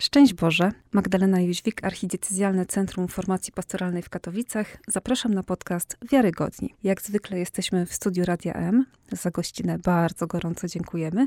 [0.00, 4.76] Szczęść Boże, Magdalena Jóźwik, Archidiecezjalne Centrum Formacji Pastoralnej w Katowicach.
[4.88, 6.74] Zapraszam na podcast Wiarygodni.
[6.82, 8.86] Jak zwykle jesteśmy w studiu Radia M.
[9.12, 11.26] Za gościnę bardzo gorąco dziękujemy.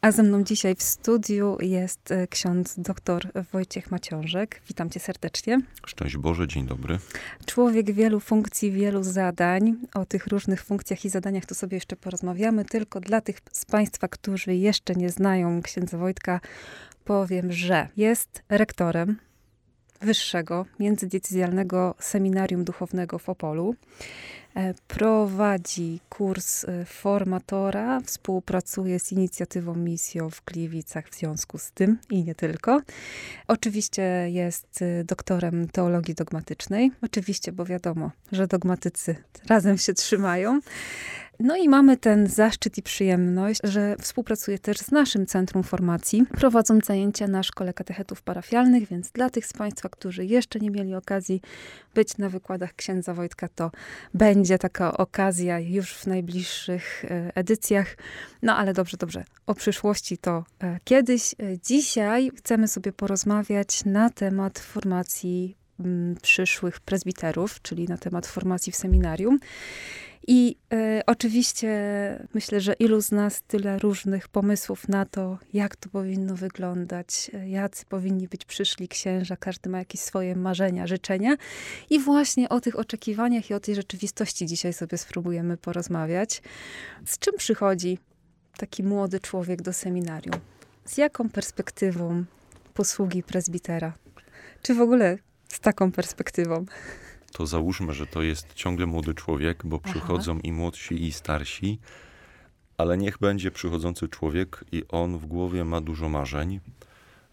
[0.00, 4.62] A ze mną dzisiaj w studiu jest e, ksiądz dr Wojciech Maciążek.
[4.68, 5.60] Witam cię serdecznie.
[5.86, 6.98] Szczęść Boże, dzień dobry.
[7.46, 9.74] Człowiek wielu funkcji, wielu zadań.
[9.94, 12.64] O tych różnych funkcjach i zadaniach to sobie jeszcze porozmawiamy.
[12.64, 16.40] Tylko dla tych z Państwa, którzy jeszcze nie znają księdza Wojtka,
[17.06, 19.16] powiem, że jest rektorem
[20.00, 23.74] wyższego międzydiecezjalnego seminarium duchownego w Opolu.
[24.56, 31.98] E, prowadzi kurs e, formatora, współpracuje z inicjatywą Misjo w Gliwicach w związku z tym
[32.10, 32.80] i nie tylko.
[33.48, 36.90] Oczywiście jest e, doktorem teologii dogmatycznej.
[37.02, 39.16] Oczywiście, bo wiadomo, że dogmatycy
[39.48, 40.60] razem się trzymają.
[41.40, 46.86] No i mamy ten zaszczyt i przyjemność, że współpracuje też z naszym Centrum Formacji, prowadząc
[46.86, 51.40] zajęcia na Szkole Katechetów Parafialnych, więc dla tych z Państwa, którzy jeszcze nie mieli okazji
[51.94, 53.70] być na wykładach księdza Wojtka, to
[54.14, 57.96] będzie taka okazja już w najbliższych e, edycjach.
[58.42, 59.24] No ale dobrze, dobrze.
[59.46, 61.34] O przyszłości to e, kiedyś.
[61.34, 65.56] E, dzisiaj chcemy sobie porozmawiać na temat formacji
[66.22, 69.38] przyszłych prezbiterów, czyli na temat formacji w seminarium.
[70.26, 71.70] I e, oczywiście
[72.34, 77.48] myślę, że ilu z nas tyle różnych pomysłów na to, jak to powinno wyglądać, e,
[77.48, 81.36] jacy powinni być przyszli księża, każdy ma jakieś swoje marzenia, życzenia.
[81.90, 86.42] I właśnie o tych oczekiwaniach i o tej rzeczywistości dzisiaj sobie spróbujemy porozmawiać.
[87.04, 87.98] Z czym przychodzi
[88.56, 90.40] taki młody człowiek do seminarium?
[90.84, 92.24] Z jaką perspektywą
[92.74, 93.92] posługi prezbitera?
[94.62, 96.64] Czy w ogóle z taką perspektywą?
[97.32, 100.40] To załóżmy, że to jest ciągle młody człowiek, bo przychodzą Aha.
[100.44, 101.78] i młodsi, i starsi,
[102.78, 106.60] ale niech będzie przychodzący człowiek i on w głowie ma dużo marzeń,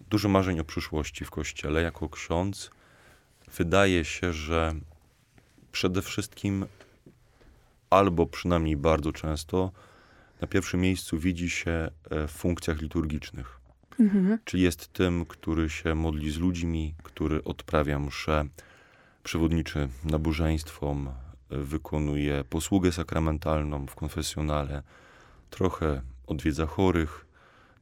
[0.10, 1.82] dużo marzeń o przyszłości w kościele.
[1.82, 2.72] Jako ksiądz
[3.58, 4.76] wydaje się, że
[5.72, 6.66] przede wszystkim
[7.90, 9.72] albo przynajmniej bardzo często
[10.42, 13.60] na pierwszym miejscu widzi się e, w funkcjach liturgicznych.
[14.00, 14.40] Mhm.
[14.46, 18.46] Czyli jest tym, który się modli z ludźmi, który odprawia mszę,
[19.24, 21.10] przewodniczy nabożeństwom,
[21.50, 24.84] wykonuje posługę sakramentalną w konfesjonale,
[25.50, 27.26] trochę odwiedza chorych.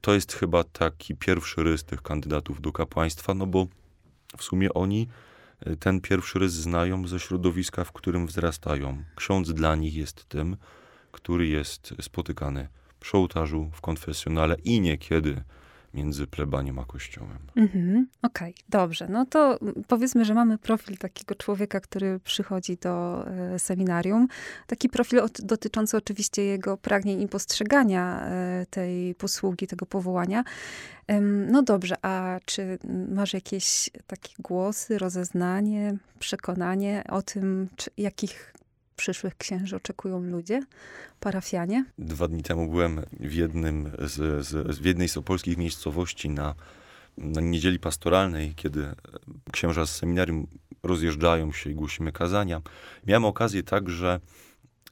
[0.02, 3.68] To jest chyba taki pierwszy rys tych kandydatów do kapłaństwa, no bo
[4.38, 5.08] w sumie oni
[5.60, 9.04] e, ten pierwszy rys znają ze środowiska, w którym wzrastają.
[9.16, 10.58] Ksiądz dla nich jest tym,
[11.12, 12.68] który jest spotykany
[13.00, 15.44] przy ołtarzu, w konfesjonale i niekiedy
[15.94, 17.38] między plebaniem a kościołem.
[17.56, 19.08] Mhm, Okej, okay, dobrze.
[19.10, 24.28] No to powiedzmy, że mamy profil takiego człowieka, który przychodzi do e, seminarium.
[24.68, 30.44] Taki profil dotyczący oczywiście jego pragnień i postrzegania e, tej posługi, tego powołania.
[31.48, 32.80] No dobrze, a czy
[33.16, 38.54] masz jakieś takie głosy, rozeznanie, przekonanie o tym, czy, jakich
[39.02, 40.64] przyszłych księży oczekują ludzie,
[41.20, 41.86] parafianie?
[41.98, 46.56] Dwa dni temu byłem w, jednym z, z, w jednej z opolskich miejscowości na,
[47.18, 48.96] na niedzieli pastoralnej, kiedy
[49.52, 50.48] księża z seminarium
[50.84, 52.62] rozjeżdżają się i głosimy kazania.
[53.08, 54.20] Miałem okazję także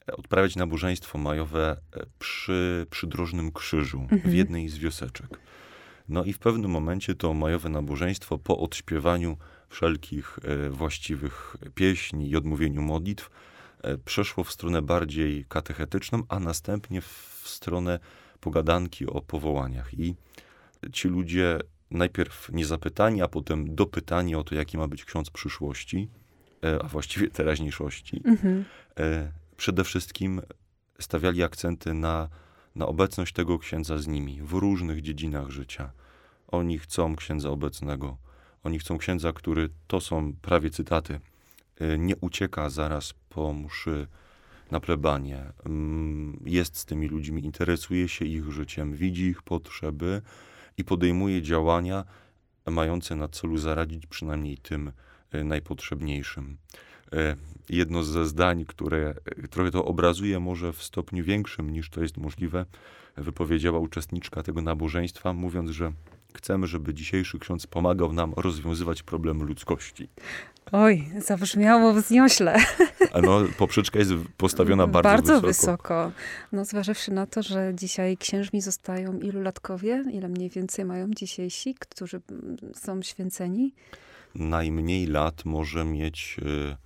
[0.07, 1.77] odprawiać nabożeństwo majowe
[2.19, 4.21] przy przydrożnym krzyżu mhm.
[4.21, 5.39] w jednej z wioseczek.
[6.09, 9.37] No i w pewnym momencie to majowe nabożeństwo po odśpiewaniu
[9.69, 13.29] wszelkich e, właściwych pieśni i odmówieniu modlitw
[14.05, 17.99] przeszło w stronę bardziej katechetyczną, a następnie w stronę
[18.39, 19.93] pogadanki o powołaniach.
[19.93, 20.15] I
[20.93, 21.59] ci ludzie
[21.91, 26.09] najpierw niezapytani, a potem dopytani o to, jaki ma być ksiądz przyszłości,
[26.63, 28.65] e, a właściwie teraźniejszości, mhm.
[28.99, 30.41] E, przede wszystkim
[30.99, 32.29] stawiali akcenty na,
[32.75, 35.91] na obecność tego księdza z nimi w różnych dziedzinach życia.
[36.47, 38.17] Oni chcą księdza obecnego,
[38.63, 41.19] oni chcą księdza, który, to są prawie cytaty,
[41.97, 44.07] nie ucieka zaraz po mszy
[44.71, 45.43] na plebanie.
[45.65, 50.21] Mm, jest z tymi ludźmi, interesuje się ich życiem, widzi ich potrzeby
[50.77, 52.05] i podejmuje działania
[52.65, 54.91] mające na celu zaradzić przynajmniej tym
[55.31, 56.57] e, najpotrzebniejszym.
[57.13, 57.35] E,
[57.69, 62.17] jedno ze zdań, które e, trochę to obrazuje, może w stopniu większym niż to jest
[62.17, 62.65] możliwe,
[63.17, 65.91] wypowiedziała uczestniczka tego nabożeństwa, mówiąc, że
[66.33, 70.09] chcemy, żeby dzisiejszy ksiądz pomagał nam rozwiązywać problemy ludzkości.
[70.71, 72.57] Oj, zabrzmiało wzniośle.
[73.23, 75.47] No, poprzeczka jest postawiona bardzo, bardzo wysoko.
[75.47, 76.11] wysoko.
[76.51, 80.03] No, zważywszy na to, że dzisiaj księżmi zostają ilu latkowie?
[80.13, 82.21] Ile mniej więcej mają dzisiejsi, którzy
[82.75, 83.73] są święceni?
[84.35, 86.77] Najmniej lat może mieć y,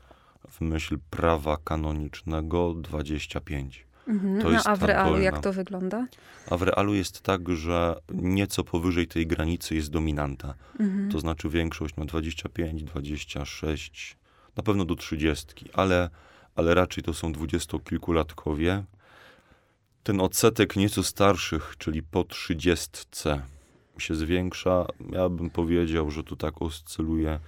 [0.50, 3.86] w myśl prawa kanonicznego 25.
[4.08, 4.42] Mhm.
[4.42, 5.24] To No, jest a w ta realu dolna.
[5.26, 6.08] jak to wygląda?
[6.52, 10.54] A w realu jest tak, że nieco powyżej tej granicy jest dominanta.
[10.80, 11.12] Mhm.
[11.12, 14.18] To znaczy większość ma 25, 26,
[14.58, 16.10] na pewno do 30, ale,
[16.56, 18.84] ale raczej to są dwudziestokilkulatkowie.
[20.04, 22.90] Ten odsetek nieco starszych, czyli po 30
[23.98, 24.86] się zwiększa.
[25.12, 27.40] Ja bym powiedział, że tu tak oscyluje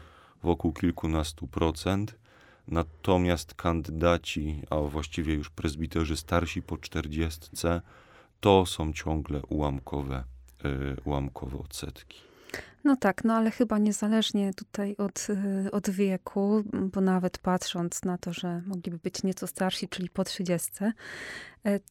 [0.43, 2.15] wokół kilkunastu procent.
[2.67, 7.49] Natomiast kandydaci, a właściwie już prezbiterzy starsi po 40,
[8.39, 10.23] to są ciągle ułamkowe,
[10.65, 12.34] y, ułamkowe odsetki.
[12.85, 15.27] No tak, no ale chyba niezależnie tutaj od,
[15.65, 20.23] y, od wieku, bo nawet patrząc na to, że mogliby być nieco starsi, czyli po
[20.23, 20.93] 30, y,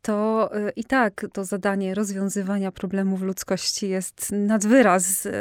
[0.02, 5.32] to y, i tak to zadanie rozwiązywania problemów ludzkości jest nad wyraz y,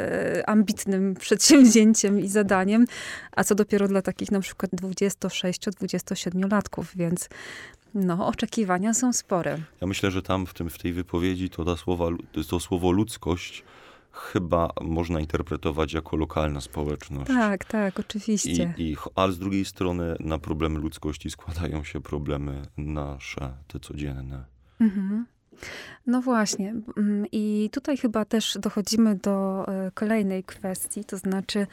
[0.46, 2.84] ambitnym przedsięwzięciem i zadaniem,
[3.32, 7.28] a co dopiero dla takich na przykład 26-27-latków, więc
[7.94, 9.58] no, oczekiwania są spore.
[9.80, 12.08] Ja myślę, że tam w, tym, w tej wypowiedzi to, ta słowa,
[12.48, 13.64] to słowo ludzkość
[14.14, 17.28] chyba można interpretować jako lokalna społeczność.
[17.28, 18.74] Tak, tak, I, oczywiście.
[18.78, 24.44] i, ale z drugiej strony na problemy ludzkości składają się problemy nasze, te codzienne.
[24.80, 25.26] Mhm.
[26.06, 26.74] No właśnie.
[26.96, 31.66] Mm, I tutaj chyba też dochodzimy do e, kolejnej kwestii, to znaczy,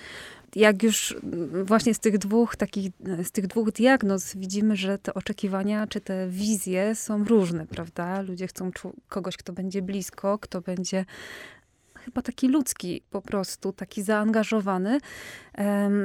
[0.56, 4.98] jak już mm, właśnie z tych dwóch takich, e, z tych dwóch diagnoz widzimy, że
[4.98, 8.22] te oczekiwania czy te wizje są różne, prawda?
[8.22, 8.72] Ludzie chcą
[9.10, 11.06] kogoś, kto będzie blisko, kto będzie
[12.06, 15.00] chyba taki ludzki po prostu, taki zaangażowany.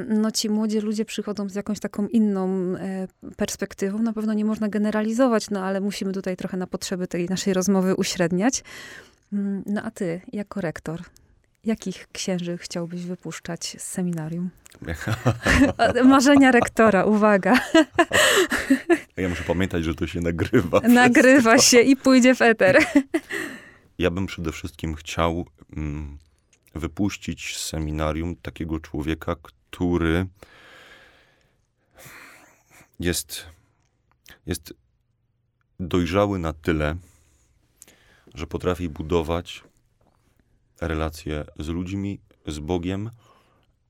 [0.07, 3.07] No ci młodzi ludzie przychodzą z jakąś taką inną e,
[3.37, 3.99] perspektywą.
[3.99, 7.95] Na pewno nie można generalizować, no ale musimy tutaj trochę na potrzeby tej naszej rozmowy
[7.95, 8.63] uśredniać.
[9.33, 11.01] Mm, No a ty, jako rektor,
[11.65, 14.49] jakich księży chciałbyś wypuszczać z seminarium?
[16.03, 17.53] Marzenia rektora, uwaga,
[19.17, 20.79] Ja muszę pamiętać, że to się nagrywa.
[20.79, 22.77] nagrywa się i pójdzie w eter.
[23.97, 25.45] Ja bym przede wszystkim chciał
[25.75, 26.17] mm,
[26.75, 30.27] wypuścić z seminarium takiego człowieka, który
[32.99, 33.45] jest,
[34.45, 34.73] jest
[35.79, 36.95] dojrzały na tyle,
[38.33, 39.63] że potrafi budować
[40.81, 43.09] relacje z ludźmi, z Bogiem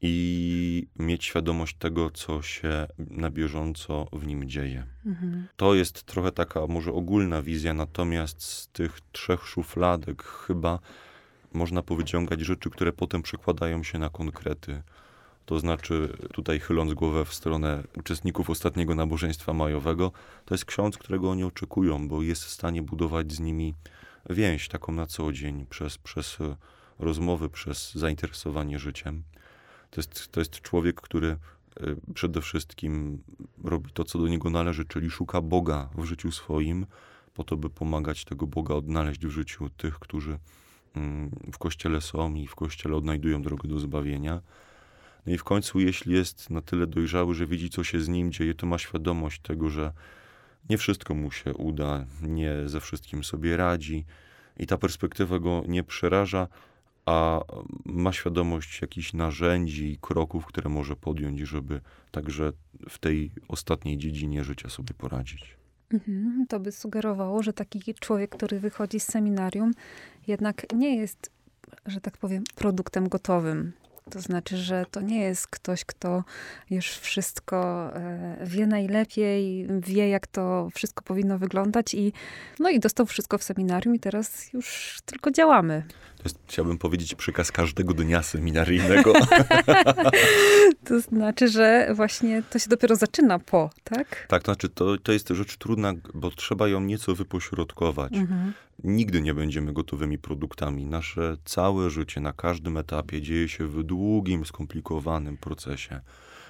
[0.02, 4.86] i mieć świadomość tego, co się na bieżąco w nim dzieje.
[5.06, 5.48] Mhm.
[5.56, 10.80] To jest trochę taka może ogólna wizja, natomiast z tych trzech szufladek chyba
[11.54, 14.82] można powyciągać rzeczy, które potem przekładają się na konkrety.
[15.46, 20.12] To znaczy, tutaj chyląc głowę w stronę uczestników ostatniego nabożeństwa majowego,
[20.46, 23.74] to jest ksiądz, którego oni oczekują, bo jest w stanie budować z nimi
[24.30, 26.56] więź taką na co dzień, przez, przez e,
[27.00, 29.24] rozmowy, przez zainteresowanie życiem.
[29.90, 31.38] To jest, to jest człowiek, który e,
[32.14, 33.24] przede wszystkim
[33.64, 36.86] robi to, co do niego należy, czyli szuka Boga w życiu swoim,
[37.34, 40.40] po to, by pomagać tego Boga odnaleźć w życiu tych, którzy
[40.96, 44.42] mm, w kościele są i w kościele odnajdują drogę do zbawienia.
[45.26, 48.32] No i w końcu, jeśli jest na tyle dojrzały, że widzi, co się z nim
[48.32, 49.94] dzieje, to ma świadomość tego, że
[50.70, 54.06] nie wszystko mu się uda, nie ze wszystkim sobie radzi
[54.58, 56.48] i ta perspektywa go nie przeraża,
[57.08, 57.42] a
[57.86, 61.82] ma świadomość jakichś narzędzi i kroków, które może podjąć, żeby
[62.12, 62.52] także
[62.90, 65.58] w tej ostatniej dziedzinie życia sobie poradzić.
[65.94, 69.72] Mhm, To by sugerowało, że taki człowiek, który wychodzi z seminarium,
[70.28, 71.32] jednak nie jest,
[71.86, 73.74] że tak powiem, produktem gotowym.
[74.10, 76.24] To znaczy, że to nie jest ktoś, kto
[76.70, 82.14] już wszystko e, wie najlepiej, wie, jak to wszystko powinno wyglądać i,
[82.60, 85.84] no i dostał wszystko w seminarium i teraz już tylko działamy.
[86.18, 89.14] To jest, chciałbym powiedzieć, przykaz każdego dnia seminaryjnego.
[90.84, 94.28] To znaczy, że właśnie to się dopiero zaczyna po, tak?
[94.28, 98.14] tak, to znaczy, to, to jest rzecz trudna, bo trzeba ją nieco wypośrodkować.
[98.14, 98.54] Mhm.
[98.84, 100.86] Nigdy nie będziemy gotowymi produktami.
[100.86, 106.02] Nasze całe życie na każdym etapie dzieje się w długim, skomplikowanym procesie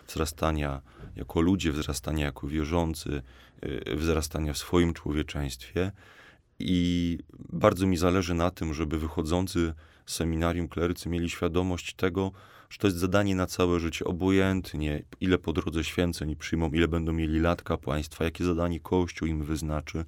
[0.08, 0.82] wzrastania
[1.16, 3.22] jako ludzie, wzrastania jako wierzący,
[3.62, 5.92] yy, wzrastania w swoim człowieczeństwie.
[6.60, 7.18] I
[7.50, 9.74] bardzo mi zależy na tym, żeby wychodzący
[10.06, 12.32] z seminarium klerycy mieli świadomość tego,
[12.70, 17.14] że to jest zadanie na całe życie, obojętnie ile po drodze święceń przyjmą, ile będą
[17.14, 20.06] mieli lat kapłaństwa, jakie zadanie Kościół im wyznaczy,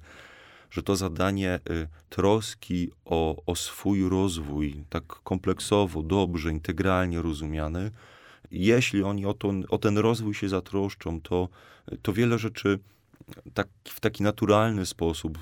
[0.70, 7.90] że to zadanie y, troski o, o swój rozwój, tak kompleksowo, dobrze, integralnie rozumiany,
[8.50, 11.48] jeśli oni o, to, o ten rozwój się zatroszczą, to,
[12.02, 12.78] to wiele rzeczy
[13.54, 15.38] tak, w taki naturalny sposób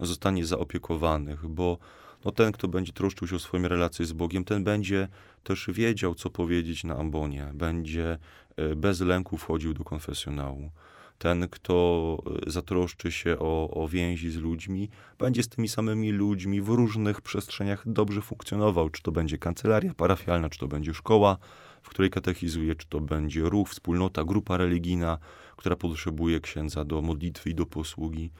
[0.00, 1.78] y, zostanie zaopiekowanych, bo
[2.24, 5.08] no, ten, kto będzie troszczył się o swoją relację z Bogiem, ten będzie
[5.42, 8.18] też wiedział, co powiedzieć na ambonie, będzie
[8.60, 10.70] y, bez lęku wchodził do konfesjonału.
[11.18, 16.60] Ten, kto e, zatroszczy się o, o więzi z ludźmi, będzie z tymi samymi ludźmi
[16.60, 18.90] w różnych przestrzeniach dobrze funkcjonował.
[18.90, 21.38] Czy to będzie kancelaria parafialna, czy to będzie szkoła,
[21.82, 25.18] w której katechizuje, czy to będzie ruch, wspólnota, grupa religijna,
[25.56, 28.30] która potrzebuje księdza do modlitwy i do posługi.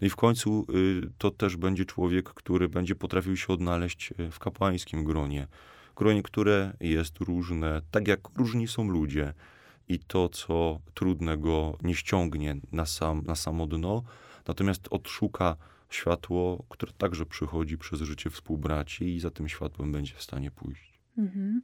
[0.00, 4.30] No i w końcu y, to też będzie człowiek, który będzie potrafił się odnaleźć y,
[4.30, 5.46] w kapłańskim gronie.
[5.96, 9.34] Gronie, które jest różne, tak jak różni są ludzie.
[9.88, 14.02] I to, co trudnego nie ściągnie na, sam, na samo dno,
[14.46, 15.56] natomiast odszuka
[15.90, 21.00] światło, które także przychodzi przez życie współbraci i za tym światłem będzie w stanie pójść.
[21.18, 21.62] Mhm.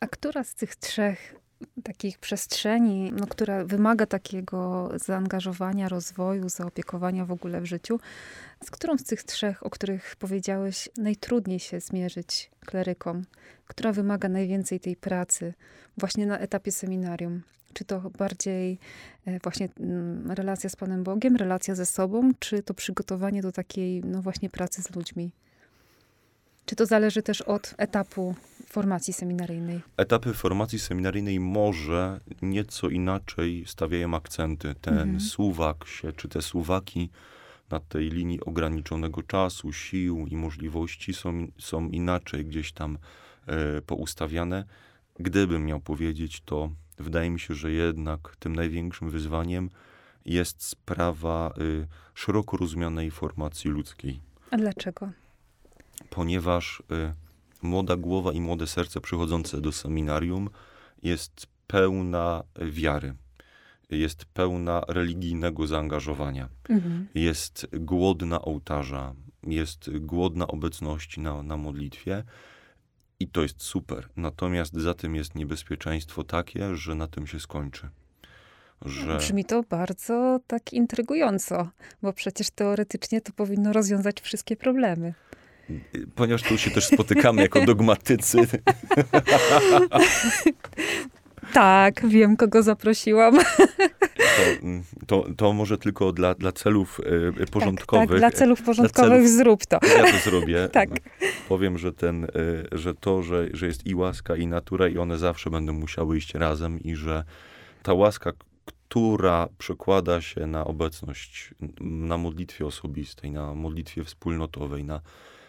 [0.00, 1.34] A która z tych trzech
[1.82, 8.00] takich przestrzeni, no, która wymaga takiego zaangażowania, rozwoju, zaopiekowania w ogóle w życiu,
[8.64, 13.24] z którą z tych trzech, o których powiedziałeś, najtrudniej się zmierzyć klerykom?
[13.66, 15.54] Która wymaga najwięcej tej pracy
[15.96, 17.42] właśnie na etapie seminarium?
[17.72, 18.78] Czy to bardziej
[19.26, 24.04] e, właśnie mm, relacja z Panem Bogiem, relacja ze sobą, czy to przygotowanie do takiej,
[24.04, 25.32] no właśnie, pracy z ludźmi?
[26.68, 28.34] Czy to zależy też od etapu
[28.66, 29.80] formacji seminaryjnej?
[29.96, 34.74] Etapy formacji seminaryjnej może nieco inaczej stawiają akcenty.
[34.80, 35.20] Ten mhm.
[35.20, 37.10] suwak się, czy te suwaki
[37.70, 42.98] na tej linii ograniczonego czasu, sił i możliwości są, są inaczej gdzieś tam
[43.46, 44.64] e, poustawiane.
[45.20, 49.70] Gdybym miał powiedzieć, to wydaje mi się, że jednak tym największym wyzwaniem
[50.24, 54.20] jest sprawa y, szeroko rozumianej formacji ludzkiej.
[54.50, 55.10] A dlaczego?
[56.10, 57.14] Ponieważ y,
[57.62, 60.50] młoda głowa i młode serce przychodzące do seminarium
[61.02, 63.14] jest pełna wiary,
[63.90, 67.08] jest pełna religijnego zaangażowania, mhm.
[67.14, 72.24] jest głodna ołtarza, jest głodna obecności na, na modlitwie.
[73.20, 74.08] I to jest super.
[74.16, 77.88] Natomiast za tym jest niebezpieczeństwo takie, że na tym się skończy.
[78.84, 79.16] Że...
[79.16, 81.68] Brzmi to bardzo tak intrygująco,
[82.02, 85.14] bo przecież teoretycznie to powinno rozwiązać wszystkie problemy.
[86.14, 88.38] Ponieważ tu się też spotykamy jako dogmatycy.
[91.52, 93.38] tak, wiem, kogo zaprosiłam.
[94.18, 94.66] To,
[95.06, 97.00] to, to, może tylko dla, dla celów
[97.40, 98.08] y, porządkowych.
[98.08, 99.78] Tak, tak, dla celów porządkowych dla celów, zrób to.
[99.98, 100.68] Ja to zrobię.
[100.72, 100.90] tak.
[101.48, 102.28] Powiem, że, ten, y,
[102.72, 106.34] że to, że, że jest i łaska, i natura, i one zawsze będą musiały iść
[106.34, 107.24] razem, i że
[107.82, 108.32] ta łaska,
[108.64, 115.00] która przekłada się na obecność, na modlitwie osobistej, na modlitwie wspólnotowej, na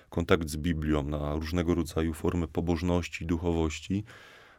[0.10, 4.04] kontakt z Biblią, na różnego rodzaju formy pobożności, duchowości,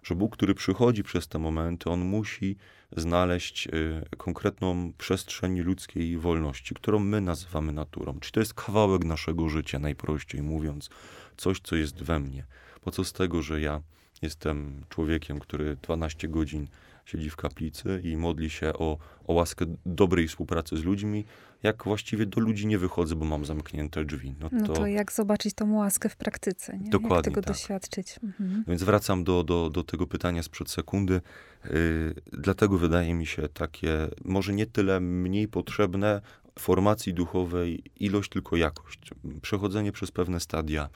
[0.02, 2.56] że Bóg, który przychodzi przez te momenty, on musi
[2.96, 8.20] znaleźć y, konkretną przestrzeń ludzkiej wolności, którą my nazywamy naturą.
[8.20, 10.90] Czyli to jest kawałek naszego życia, najprościej mówiąc,
[11.36, 12.44] coś, co jest we mnie.
[12.80, 13.80] Po co z tego, że ja
[14.22, 16.66] jestem człowiekiem, który 12 godzin
[17.10, 21.24] siedzi w kaplicy i modli się o, o łaskę dobrej współpracy z ludźmi,
[21.62, 24.34] jak właściwie do ludzi nie wychodzę, bo mam zamknięte drzwi.
[24.40, 26.90] No to, no to jak zobaczyć tą łaskę w praktyce, nie?
[26.90, 27.54] Dokładnie jak tego tak.
[27.54, 28.18] doświadczyć.
[28.22, 28.64] Mhm.
[28.68, 31.20] Więc wracam do, do, do tego pytania sprzed sekundy.
[31.64, 36.20] Yy, dlatego wydaje mi się takie, może nie tyle mniej potrzebne
[36.58, 39.10] formacji duchowej ilość, tylko jakość.
[39.42, 40.88] Przechodzenie przez pewne stadia,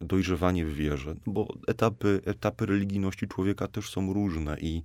[0.00, 4.82] dojrzewanie w wierze, bo etapy, etapy religijności człowieka też są różne i,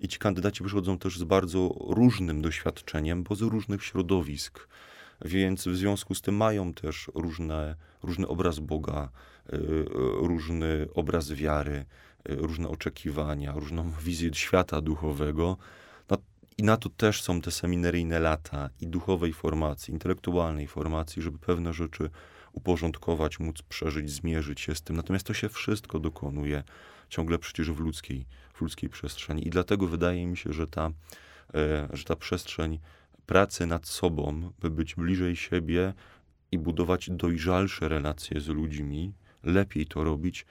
[0.00, 4.68] i ci kandydaci wychodzą też z bardzo różnym doświadczeniem, bo z różnych środowisk.
[5.24, 9.08] Więc w związku z tym mają też różne, różny obraz Boga,
[9.52, 9.84] y,
[10.20, 11.84] różny obraz wiary,
[12.30, 15.56] y, różne oczekiwania, różną wizję świata duchowego.
[16.10, 16.16] No,
[16.58, 21.72] I na to też są te seminaryjne lata i duchowej formacji, intelektualnej formacji, żeby pewne
[21.72, 22.10] rzeczy
[22.52, 24.96] uporządkować, móc przeżyć, zmierzyć się z tym.
[24.96, 26.62] Natomiast to się wszystko dokonuje
[27.08, 29.46] ciągle przecież w ludzkiej, w ludzkiej przestrzeni.
[29.46, 30.90] I dlatego wydaje mi się, że ta,
[31.54, 32.78] e, że ta przestrzeń
[33.26, 35.94] pracy nad sobą, by być bliżej siebie
[36.52, 39.12] i budować dojrzalsze relacje z ludźmi,
[39.42, 40.46] lepiej to robić,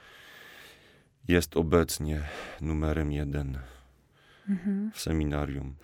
[1.27, 2.21] jest obecnie
[2.61, 3.59] numerem jeden
[4.49, 4.91] mhm.
[4.93, 5.75] w seminarium.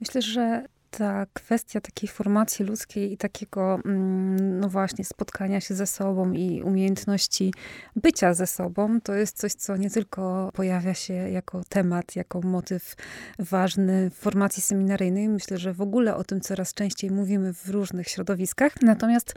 [0.00, 0.66] Myślę, że
[0.98, 6.62] ta kwestia takiej formacji ludzkiej i takiego, mm, no właśnie, spotkania się ze sobą i
[6.62, 7.54] umiejętności
[7.96, 12.94] bycia ze sobą, to jest coś, co nie tylko pojawia się jako temat, jako motyw
[13.38, 15.28] ważny w formacji seminaryjnej.
[15.28, 18.72] Myślę, że w ogóle o tym coraz częściej mówimy w różnych środowiskach.
[18.82, 19.34] Natomiast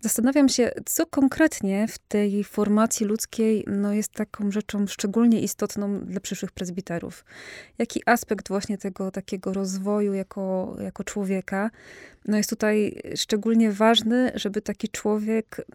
[0.00, 6.20] zastanawiam się, co konkretnie w tej formacji ludzkiej no, jest taką rzeczą szczególnie istotną dla
[6.20, 7.24] przyszłych prezbiterów.
[7.78, 11.70] Jaki aspekt właśnie tego takiego rozwoju jako, jako jako człowieka,
[12.28, 15.66] no jest tutaj szczególnie ważny, żeby taki człowiek,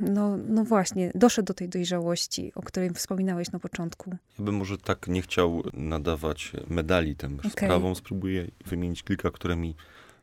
[0.00, 4.10] no, no właśnie, doszedł do tej dojrzałości, o której wspominałeś na początku.
[4.38, 7.50] Ja bym może tak nie chciał nadawać medali tym okay.
[7.50, 7.94] sprawom.
[7.94, 9.76] Spróbuję wymienić kilka, które mi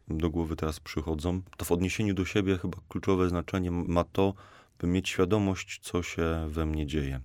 [0.07, 4.33] do głowy teraz przychodzą, to w odniesieniu do siebie chyba kluczowe znaczenie ma to,
[4.79, 7.19] by mieć świadomość, co się we mnie dzieje.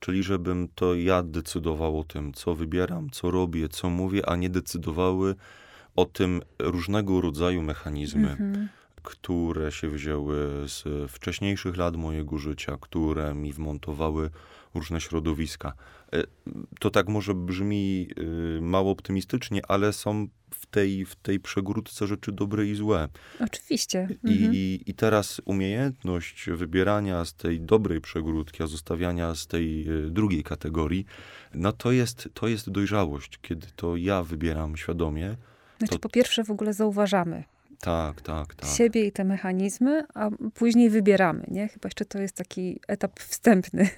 [0.00, 4.50] Czyli żebym to ja decydował o tym, co wybieram, co robię, co mówię, a nie
[4.50, 5.34] decydowały
[5.98, 8.68] o tym różnego rodzaju mechanizmy, mhm.
[9.02, 10.36] które się wzięły
[10.68, 14.30] z wcześniejszych lat mojego życia, które mi wmontowały
[14.74, 15.72] różne środowiska.
[16.12, 16.22] E,
[16.80, 18.08] to tak może brzmi
[18.58, 23.08] y, mało optymistycznie, ale są w tej, w tej przegródce rzeczy dobre i złe.
[23.40, 24.00] Oczywiście.
[24.00, 24.54] Mhm.
[24.54, 30.44] I, I teraz umiejętność wybierania z tej dobrej przegródki, a zostawiania z tej y, drugiej
[30.44, 31.04] kategorii,
[31.54, 35.36] no to jest, to jest dojrzałość, kiedy to ja wybieram świadomie.
[35.78, 35.98] Znaczy, to...
[35.98, 37.44] po pierwsze w ogóle zauważamy
[37.80, 38.70] tak, tak, tak.
[38.70, 41.68] siebie i te mechanizmy, a później wybieramy, nie?
[41.68, 43.88] Chyba jeszcze to jest taki etap wstępny.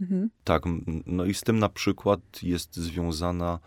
[0.00, 0.30] Mhm.
[0.44, 0.62] Tak,
[1.06, 3.58] no i z tym na przykład jest związana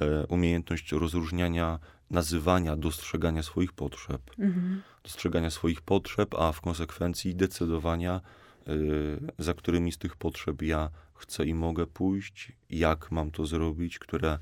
[0.00, 1.78] e, umiejętność rozróżniania,
[2.10, 4.20] nazywania, dostrzegania swoich potrzeb.
[4.38, 4.82] Mhm.
[5.02, 8.20] Dostrzegania swoich potrzeb, a w konsekwencji decydowania,
[8.66, 8.72] e,
[9.38, 14.38] za którymi z tych potrzeb ja chcę i mogę pójść, jak mam to zrobić, które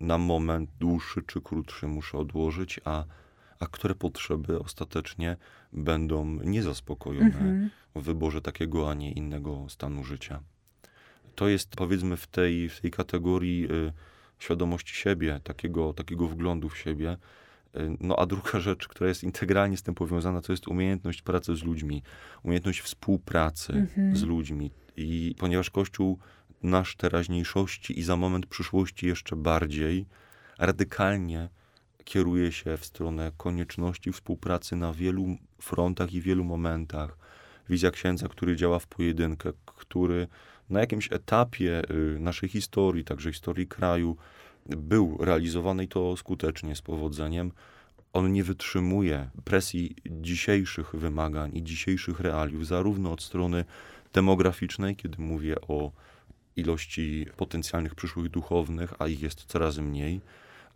[0.00, 3.04] na moment dłuższy czy krótszy muszę odłożyć, a,
[3.60, 5.36] a które potrzeby ostatecznie
[5.72, 7.70] będą niezaspokojone mhm.
[7.94, 10.40] w wyborze takiego, a nie innego stanu życia
[11.36, 13.92] to jest powiedzmy w tej, w tej kategorii y,
[14.38, 17.16] świadomości siebie, takiego, takiego wglądu w siebie.
[17.76, 21.56] Y, no a druga rzecz, która jest integralnie z tym powiązana, to jest umiejętność pracy
[21.56, 22.02] z ludźmi,
[22.42, 24.16] umiejętność współpracy mhm.
[24.16, 24.70] z ludźmi.
[24.96, 26.18] I ponieważ Kościół
[26.62, 30.06] nasz teraźniejszości i za moment przyszłości jeszcze bardziej
[30.58, 31.48] radykalnie
[32.04, 35.26] kieruje się w stronę konieczności współpracy na wielu
[35.60, 37.18] frontach i wielu momentach.
[37.68, 40.28] Wizja księdza, który działa w pojedynkę, który
[40.70, 44.16] na jakimś etapie y, naszej historii, także historii kraju,
[44.66, 47.52] był realizowany i to skutecznie, z powodzeniem.
[48.12, 53.64] On nie wytrzymuje presji dzisiejszych wymagań i dzisiejszych realiów, zarówno od strony
[54.12, 55.92] demograficznej, kiedy mówię o
[56.56, 60.20] ilości potencjalnych przyszłych duchownych, a ich jest coraz mniej,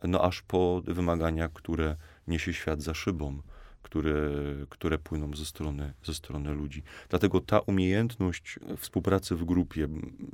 [0.04, 1.96] no aż po wymagania, które
[2.26, 3.42] niesie świat za szybą
[3.83, 4.31] które,
[4.68, 6.83] które płyną ze strony, ze strony ludzi.
[7.09, 9.88] Dlatego ta umiejętność współpracy w grupie,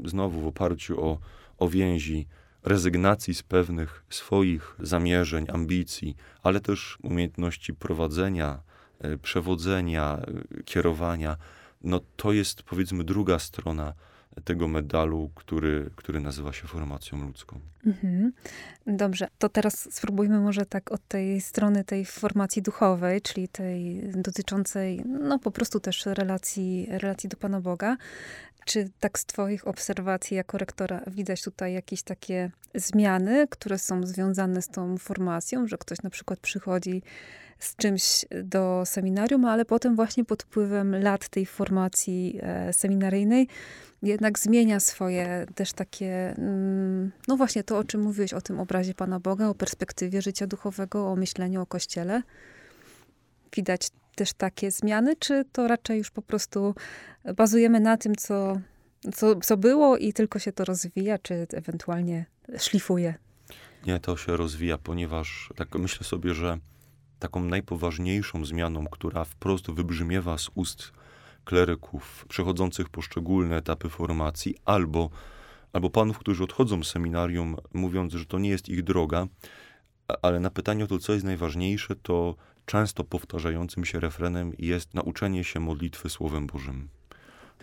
[0.04, 1.18] znowu w oparciu o,
[1.58, 2.26] o więzi,
[2.62, 8.60] rezygnacji z pewnych swoich zamierzeń, ambicji, ale też umiejętności prowadzenia,
[8.98, 11.36] e, przewodzenia, e, kierowania,
[11.82, 13.92] no to jest powiedzmy druga strona
[14.44, 17.60] tego medalu, który, który nazywa się formacją ludzką.
[17.86, 18.32] Mhm.
[18.86, 25.02] Dobrze, to teraz spróbujmy może tak od tej strony tej formacji duchowej, czyli tej dotyczącej
[25.06, 27.96] no po prostu też relacji, relacji do Pana Boga.
[28.66, 34.62] Czy tak z Twoich obserwacji jako rektora widać tutaj jakieś takie zmiany, które są związane
[34.62, 37.02] z tą formacją, że ktoś na przykład przychodzi
[37.58, 43.48] z czymś do seminarium, ale potem właśnie pod wpływem lat tej formacji e, seminaryjnej
[44.02, 48.94] jednak zmienia swoje też takie, mm, no właśnie to, o czym mówiłeś, o tym obrazie
[48.94, 52.22] Pana Boga, o perspektywie życia duchowego, o myśleniu o Kościele.
[53.56, 56.74] Widać też takie zmiany, czy to raczej już po prostu
[57.36, 58.60] bazujemy na tym, co,
[59.14, 62.26] co, co było i tylko się to rozwija, czy ewentualnie
[62.58, 63.14] szlifuje?
[63.86, 66.58] Nie, to się rozwija, ponieważ tak myślę sobie, że
[67.18, 70.92] taką najpoważniejszą zmianą, która wprost wybrzmiewa z ust
[71.44, 75.10] kleryków przechodzących poszczególne etapy formacji, albo,
[75.72, 79.26] albo panów, którzy odchodzą z seminarium, mówiąc, że to nie jest ich droga,
[80.22, 82.34] ale na pytanie o to, co jest najważniejsze, to
[82.66, 86.88] często powtarzającym się refrenem jest nauczenie się modlitwy Słowem Bożym.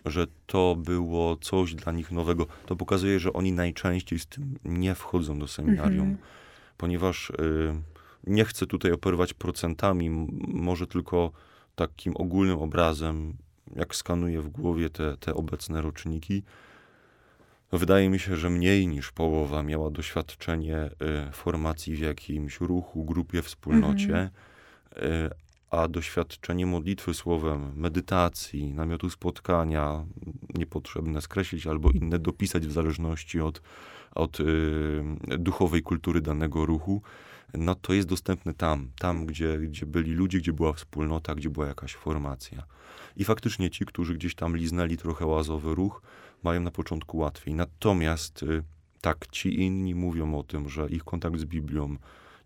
[0.05, 2.47] Że to było coś dla nich nowego.
[2.65, 6.17] To pokazuje, że oni najczęściej z tym nie wchodzą do seminarium, mhm.
[6.77, 7.33] ponieważ y,
[8.27, 10.09] nie chcę tutaj operować procentami,
[10.47, 11.31] może tylko
[11.75, 13.37] takim ogólnym obrazem
[13.75, 16.43] jak skanuję w głowie te, te obecne roczniki,
[17.71, 23.41] wydaje mi się, że mniej niż połowa miała doświadczenie y, formacji w jakimś ruchu, grupie,
[23.41, 24.29] wspólnocie, mhm.
[25.73, 30.05] A doświadczenie modlitwy słowem, medytacji, namiotu spotkania,
[30.55, 33.61] niepotrzebne skreślić albo inne dopisać w zależności od,
[34.15, 35.03] od y,
[35.37, 37.01] duchowej kultury danego ruchu,
[37.53, 41.67] no to jest dostępne tam, tam gdzie, gdzie byli ludzie, gdzie była wspólnota, gdzie była
[41.67, 42.63] jakaś formacja.
[43.17, 46.01] I faktycznie ci, którzy gdzieś tam liznęli trochę łazowy ruch,
[46.43, 47.53] mają na początku łatwiej.
[47.53, 48.63] Natomiast y,
[49.01, 51.97] tak, ci inni mówią o tym, że ich kontakt z Biblią,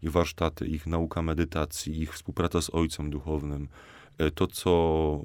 [0.02, 3.68] ich warsztaty, ich nauka medytacji, ich współpraca z Ojcem Duchownym,
[4.22, 4.72] y, to co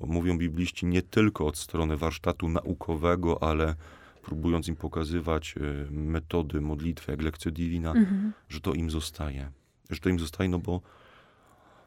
[0.07, 3.75] mówią bibliści nie tylko od strony warsztatu naukowego, ale
[4.23, 8.33] próbując im pokazywać y, metody modlitwy, jak lekcja divina, mhm.
[8.49, 9.51] że to im zostaje.
[9.91, 10.81] Że to im zostaje, no bo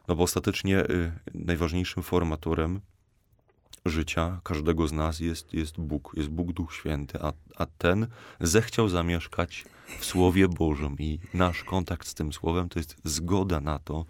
[0.08, 2.80] No bo ostatecznie y, najważniejszym formatorem
[3.88, 8.06] życia każdego z nas jest, jest Bóg, jest Bóg Duch Święty, a, a ten
[8.40, 9.64] zechciał zamieszkać
[9.98, 10.96] w Słowie Bożym.
[10.98, 14.04] I nasz kontakt z tym Słowem to jest zgoda na to,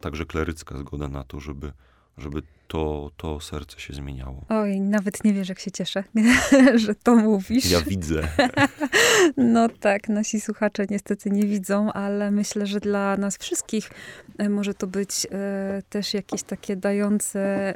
[0.00, 1.72] także klerycka zgoda na to, żeby,
[2.18, 4.44] żeby to, to serce się zmieniało.
[4.48, 6.04] Oj, nawet nie wiesz, jak się cieszę,
[6.84, 7.70] że to mówisz.
[7.70, 8.22] Ja widzę.
[9.36, 13.90] No tak, nasi słuchacze niestety nie widzą, ale myślę, że dla nas wszystkich
[14.38, 17.74] e, może to być e, też jakieś takie dające,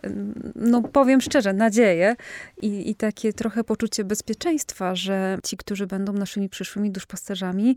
[0.55, 2.17] no powiem szczerze, nadzieję
[2.63, 7.77] i, i takie trochę poczucie bezpieczeństwa, że ci, którzy będą naszymi przyszłymi duszpasterzami,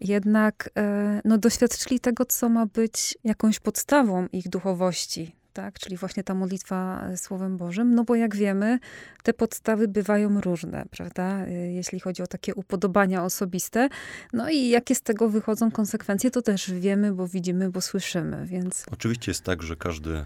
[0.00, 5.78] jednak e, no, doświadczyli tego, co ma być jakąś podstawą ich duchowości tak?
[5.78, 8.78] Czyli właśnie ta modlitwa e, Słowem Bożym, no bo jak wiemy,
[9.22, 11.46] te podstawy bywają różne, prawda?
[11.46, 13.88] E, jeśli chodzi o takie upodobania osobiste.
[14.32, 18.86] No i jakie z tego wychodzą konsekwencje, to też wiemy, bo widzimy, bo słyszymy, więc...
[18.92, 20.24] Oczywiście jest tak, że każdy, e,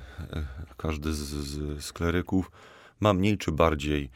[0.77, 2.51] każdy z, z, z kleryków
[3.01, 4.11] ma mniej czy bardziej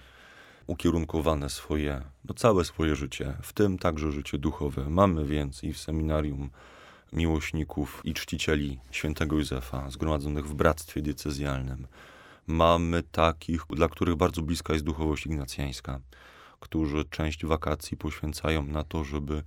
[0.67, 4.91] ukierunkowane swoje, no całe swoje życie, w tym także życie duchowe.
[4.91, 6.51] Mamy więc i w seminarium
[7.13, 11.87] miłośników i czcicieli świętego Józefa, zgromadzonych w bractwie diecezjalnym.
[12.47, 16.01] Mamy takich, dla których bardzo bliska jest duchowość ignacjańska,
[16.61, 19.43] którzy część wakacji poświęcają na to, żeby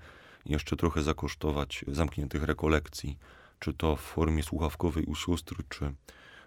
[0.46, 3.18] jeszcze trochę zakosztować zamkniętych rekolekcji,
[3.60, 5.94] czy to w formie słuchawkowej u sióstr, czy,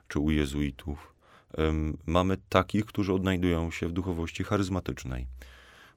[0.09, 1.15] czy u jezuitów.
[2.07, 5.27] Mamy takich, którzy odnajdują się w duchowości charyzmatycznej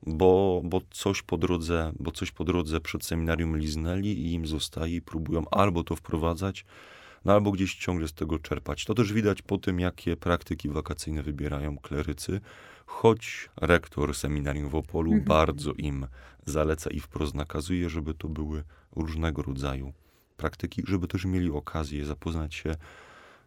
[0.08, 4.96] bo, bo, coś po drodze, bo coś po drodze przed seminarium liznęli i im zostaje
[4.96, 6.66] i próbują albo to wprowadzać,
[7.26, 8.86] no albo gdzieś ciągle z tego czerpać.
[8.86, 12.42] To też widać po tym, jakie praktyki wakacyjne wybierają klerycy,
[12.86, 15.28] choć rektor seminarium w Opolu mhm.
[15.28, 16.08] bardzo im
[16.46, 18.64] zaleca i wprost nakazuje, żeby to były
[18.96, 19.94] różnego rodzaju
[20.38, 22.76] praktyki, żeby też mieli okazję zapoznać się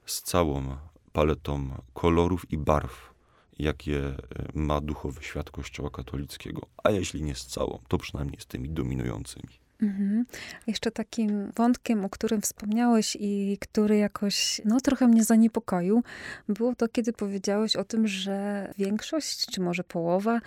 [0.07, 0.77] z całą
[1.13, 3.12] paletą kolorów i barw
[3.59, 4.15] jakie e,
[4.55, 9.63] ma duchowy świat Kościoła katolickiego, a jeśli nie z całą, to przynajmniej z tymi dominującymi.
[9.83, 10.25] Mhm.
[10.67, 16.03] Jeszcze takim wątkiem, o którym wspomniałeś i który jakoś, no trochę mnie zaniepokoił,
[16.49, 20.41] było to, kiedy powiedziałeś o tym, że większość, czy może połowa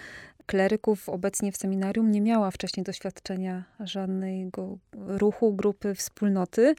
[0.45, 6.75] kleryków obecnie w seminarium nie miała wcześniej doświadczenia żadnego ruchu, grupy, wspólnoty.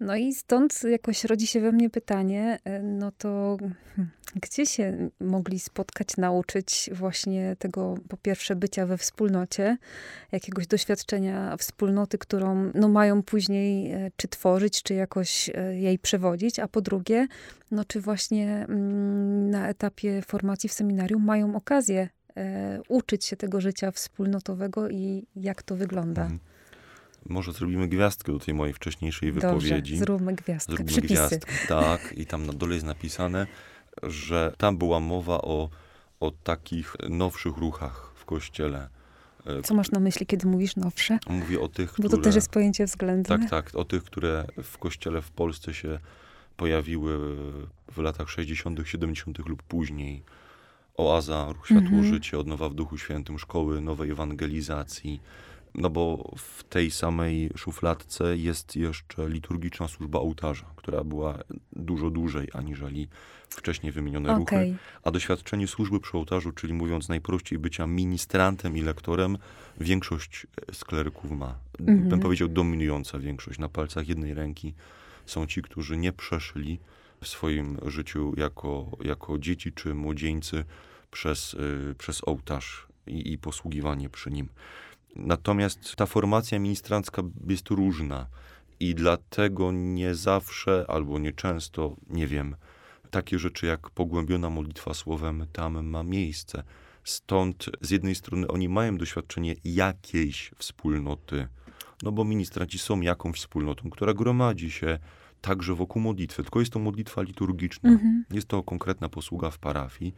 [0.00, 3.56] No i stąd jakoś rodzi się we mnie pytanie, e, no to
[3.96, 4.10] hmm,
[4.42, 9.76] gdzie się mogli spotkać, nauczyć właśnie tego, po pierwsze, bycia we wspólnocie,
[10.32, 16.58] jakiegoś doświadczenia wspólnoty, którą no, mają później e, czy tworzyć, czy jakoś e, jej przewodzić,
[16.58, 17.26] a po drugie,
[17.70, 22.08] no, czy właśnie mm, na etapie formacji w seminarium mają okazję
[22.88, 26.22] uczyć się tego życia wspólnotowego i jak to wygląda.
[26.22, 26.38] Hmm.
[27.28, 29.98] Może zrobimy gwiazdkę do tej mojej wcześniejszej Dobrze, wypowiedzi.
[29.98, 30.72] zróbmy gwiazdkę.
[30.72, 31.14] Zróbmy Przypisy.
[31.14, 32.12] gwiazdkę, tak.
[32.16, 33.46] I tam na dole jest napisane,
[34.02, 35.70] że tam była mowa o,
[36.20, 38.88] o takich nowszych ruchach w kościele.
[39.46, 41.18] E, Co masz na myśli, kiedy mówisz nowsze?
[41.28, 43.38] Mówię o tych, Bo to też jest pojęcie względne.
[43.38, 43.74] Tak, tak.
[43.74, 45.98] O tych, które w kościele w Polsce się
[46.56, 47.18] pojawiły
[47.92, 49.38] w latach 60., 70.
[49.38, 50.22] lub później.
[50.96, 52.04] Oaza, Ruch Światło mhm.
[52.04, 55.20] Życie, Odnowa w Duchu Świętym, Szkoły Nowej Ewangelizacji.
[55.74, 61.38] No bo w tej samej szufladce jest jeszcze liturgiczna służba ołtarza, która była
[61.72, 63.08] dużo dłużej aniżeli
[63.48, 64.64] wcześniej wymienione okay.
[64.64, 64.76] ruchy.
[65.02, 69.38] A doświadczenie służby przy ołtarzu, czyli mówiąc najprościej bycia ministrantem i lektorem,
[69.80, 71.54] większość skleryków ma.
[71.80, 72.08] Mm -hmm.
[72.08, 73.58] Bym powiedział dominująca większość.
[73.58, 74.74] Na palcach jednej ręki
[75.26, 76.78] są ci, którzy nie przeszli
[77.20, 80.64] w swoim życiu jako, jako dzieci czy młodzieńcy
[81.10, 84.48] przez, y, przez ołtarz i, i posługiwanie przy nim.
[85.16, 88.26] Natomiast ta formacja ministrancka jest różna
[88.80, 92.56] i dlatego nie zawsze albo nie często, nie wiem,
[93.10, 96.62] takie rzeczy jak pogłębiona modlitwa słowem tam ma miejsce.
[97.04, 101.48] Stąd z jednej strony oni mają doświadczenie jakiejś wspólnoty,
[102.02, 104.98] no bo ministranci są jakąś wspólnotą, która gromadzi się
[105.46, 107.90] także wokół modlitwy, tylko jest to modlitwa liturgiczna.
[107.90, 108.24] Mhm.
[108.30, 110.14] Jest to konkretna posługa w parafii.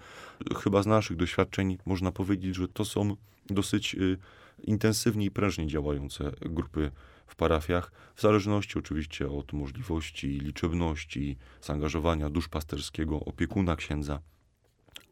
[0.56, 3.16] Chyba z naszych doświadczeń można powiedzieć, że to są
[3.50, 4.18] dosyć y,
[4.64, 6.90] intensywnie i prężnie działające grupy
[7.26, 14.20] w parafiach, w zależności oczywiście od możliwości, liczebności, zaangażowania duszpasterskiego, opiekuna księdza,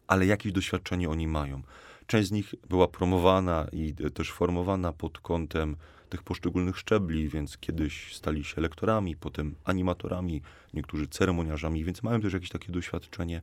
[0.07, 1.62] ale jakieś doświadczenie oni mają.
[2.07, 5.76] Część z nich była promowana i też formowana pod kątem
[6.09, 10.42] tych poszczególnych szczebli, więc kiedyś stali się lektorami, potem animatorami,
[10.75, 13.40] niektórzy ceremoniarzami, więc mają też jakieś takie doświadczenie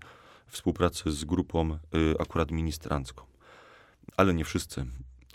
[0.47, 1.77] współpracy z grupą y,
[2.19, 3.23] akurat ministrancką.
[4.17, 4.85] Ale nie wszyscy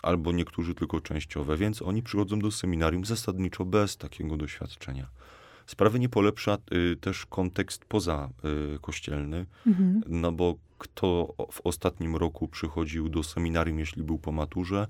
[0.01, 5.07] albo niektórzy tylko częściowe, więc oni przychodzą do seminarium zasadniczo bez takiego doświadczenia.
[5.65, 8.29] Sprawy nie polepsza y, też kontekst poza
[8.75, 10.01] y, kościelny, Mhm.
[10.07, 14.87] no bo kto w ostatnim roku przychodził do seminarium, jeśli był po maturze,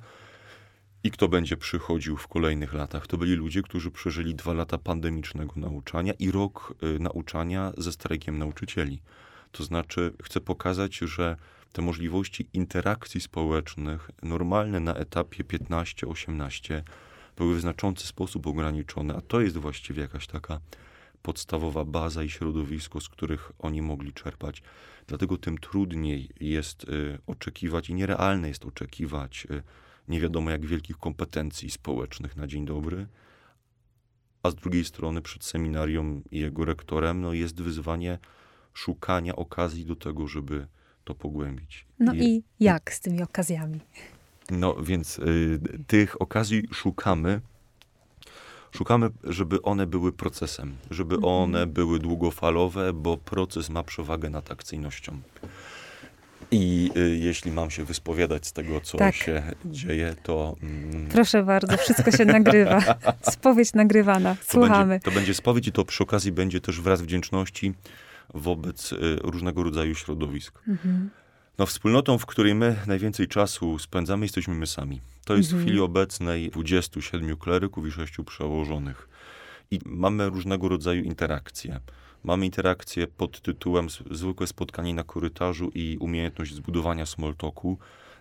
[1.04, 3.08] i kto będzie przychodził w kolejnych latach?
[3.08, 8.38] To byli ludzie, którzy przeżyli dwa lata pandemicznego nauczania i rok y, nauczania ze strajkiem
[8.38, 9.02] nauczycieli.
[9.52, 11.36] To znaczy, chcę pokazać, że
[11.72, 16.82] te możliwości interakcji społecznych, normalne na etapie 15-18,
[17.38, 20.60] były w znaczący sposób ograniczone, a to jest właściwie jakaś taka
[21.22, 24.64] podstawowa baza i środowisko, z których oni mogli czerpać.
[25.08, 29.64] Dlatego tym trudniej jest y, oczekiwać i nierealne jest oczekiwać y,
[30.10, 33.08] nie wiadomo jak wielkich kompetencji społecznych na dzień dobry,
[34.44, 38.20] a z drugiej strony przed seminarium i jego rektorem no, jest wyzwanie
[38.74, 40.68] szukania okazji do tego, żeby
[41.04, 41.86] to pogłębić.
[42.00, 43.80] No i jak z tymi okazjami?
[44.52, 47.42] No więc y, tych okazji szukamy.
[48.72, 51.34] Szukamy, żeby one były procesem, żeby Mhm.
[51.34, 55.22] one były długofalowe, bo proces ma przewagę nad akcyjnością.
[56.52, 59.16] I y, jeśli mam się wyspowiadać z tego, co Tak.
[59.16, 60.56] się dzieje, to.
[60.62, 62.80] Mm, Proszę bardzo, wszystko się nagrywa.
[63.32, 64.36] Spowiedź nagrywana.
[64.36, 64.86] to Słuchamy.
[64.90, 67.74] będzie, to będzie spowiedź i to przy okazji będzie też wyraz wdzięczności
[68.34, 70.60] wobec y, różnego rodzaju środowisk.
[70.68, 71.10] Mhm.
[71.58, 75.02] No, wspólnotą, w której my najwięcej czasu spędzamy, jesteśmy my sami.
[75.26, 75.68] To jest w Mhm.
[75.68, 79.10] chwili obecnej 27 kleryków i 6 przełożonych.
[79.72, 81.80] I mamy różnego rodzaju interakcje.
[82.24, 87.78] Mamy interakcje pod tytułem zwykłe spotkanie na korytarzu i umiejętność zbudowania small talku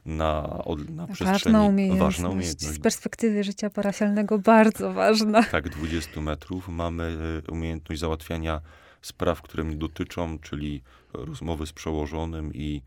[0.07, 1.57] na, od, na przestrzeni.
[1.57, 2.01] Umiejętność.
[2.01, 2.75] Ważna umiejętność.
[2.75, 5.43] Z perspektywy życia parafialnego bardzo ważna.
[5.43, 6.69] Tak, 20 metrów.
[6.69, 8.61] Mamy e, umiejętność załatwiania
[9.03, 10.83] spraw, które mnie dotyczą, czyli
[11.13, 12.83] rozmowy z przełożonym i,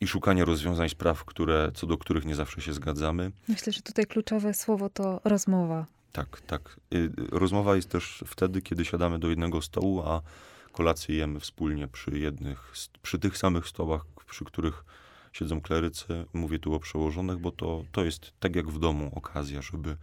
[0.00, 3.32] i szukania rozwiązań spraw, które, co do których nie zawsze się zgadzamy.
[3.48, 5.86] Myślę, że tutaj kluczowe słowo to rozmowa.
[6.14, 6.80] Tak, tak.
[6.94, 10.22] Y, Rozmowa jest też wtedy, kiedy siadamy do jednego stołu, a
[10.72, 12.72] kolację jemy wspólnie przy jednych,
[13.02, 14.84] przy tych samych stołach, przy których
[15.32, 16.24] siedzą klerycy.
[16.32, 19.96] Mówię tu o przełożonych, bo to, to jest tak jak w domu okazja, żeby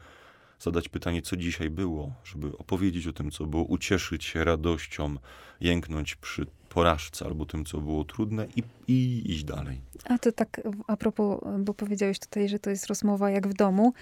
[0.59, 5.15] zadać pytanie, co dzisiaj było, żeby opowiedzieć o tym, co było, ucieszyć się radością,
[5.61, 9.81] jęknąć przy porażce albo tym, co było trudne i, i iść dalej.
[10.05, 13.93] A to tak a propos, bo powiedziałeś tutaj, że to jest rozmowa jak w domu.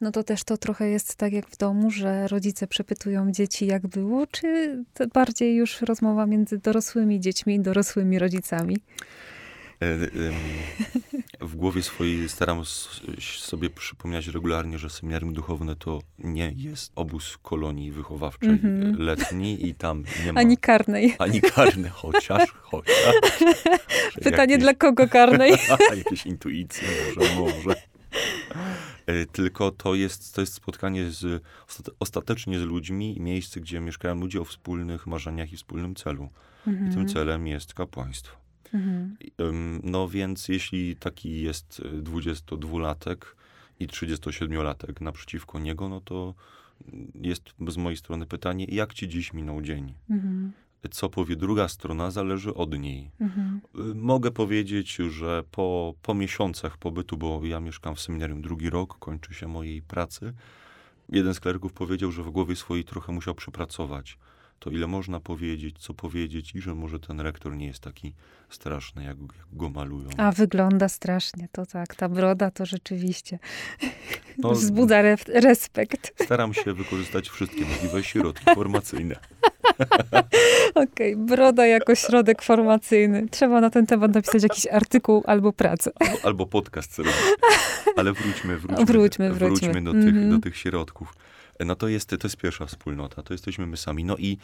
[0.00, 3.86] No to też to trochę jest tak jak w domu, że rodzice przepytują dzieci, jak
[3.86, 4.78] było, czy
[5.14, 8.76] bardziej już rozmowa między dorosłymi dziećmi i dorosłymi rodzicami?
[9.82, 10.34] E, em,
[11.40, 12.62] W głowie swojej staram
[13.20, 18.96] sobie przypominać regularnie, że seminarium duchowne to nie jest obóz kolonii wychowawczej Mhm.
[18.98, 21.14] letni i tam nie ma Ani karnej.
[21.18, 23.14] ani karny, chociaż, chociaż.
[24.24, 25.52] Pytanie jakieś, dla kogo karnej?
[26.04, 27.74] jakieś intuicje może, może.
[29.06, 33.80] E, Tylko to jest, to jest spotkanie z, ostate- ostatecznie z ludźmi i miejsce, gdzie
[33.80, 36.28] mieszkają ludzie o wspólnych marzeniach i wspólnym celu.
[36.66, 38.36] I tym celem jest kapłaństwo.
[38.72, 39.16] Mhm.
[39.82, 43.16] No więc jeśli taki jest y, 22-latek
[43.80, 46.34] i 37-latek naprzeciwko niego, no to
[47.14, 49.94] jest z mojej strony pytanie, jak ci dziś minął dzień?
[50.10, 50.52] Mhm.
[50.88, 53.10] Co powie druga strona, zależy od niej.
[53.20, 53.60] Mhm.
[53.74, 58.98] Y, Mogę powiedzieć, że po, po miesiącach pobytu, bo ja mieszkam w seminarium drugi rok,
[58.98, 60.32] kończy się mojej pracy,
[61.08, 64.18] jeden z kleryków powiedział, że w głowie swojej trochę musiał przepracować
[64.58, 68.14] to, ile można powiedzieć, co powiedzieć i że może ten rektor nie jest taki
[68.48, 70.08] straszny, jak, jak go malują.
[70.16, 71.94] A wygląda strasznie, to tak.
[71.94, 73.38] Ta broda to rzeczywiście
[74.38, 76.24] No, wzbudza re- respekt.
[76.24, 79.16] Staram się wykorzystać wszystkie możliwe środki formacyjne.
[80.84, 83.28] Okej, broda jako środek formacyjny.
[83.30, 85.90] Trzeba na ten temat napisać jakiś artykuł albo pracę.
[86.00, 87.14] Albo, albo podcast zrobić.
[87.96, 89.82] Ale wróćmy, wróćmy, Wróćmy, wróćmy.
[89.82, 90.30] do, tych, Mhm.
[90.30, 91.14] do tych środków.
[91.66, 94.04] No to jest, to jest pierwsza wspólnota, to jesteśmy my sami.
[94.04, 94.38] No i,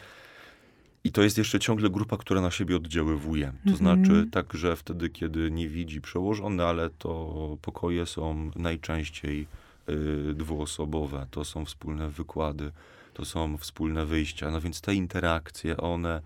[1.03, 3.45] i to jest jeszcze ciągle grupa, która na siebie oddziaływuje.
[3.65, 3.77] To Mhm.
[3.77, 9.47] znaczy tak, że wtedy, kiedy nie widzi przełożony, ale to pokoje są najczęściej
[9.89, 12.71] y, dwuosobowe, to są wspólne wykłady,
[13.13, 14.51] to są wspólne wyjścia.
[14.51, 16.21] No więc te interakcje, one,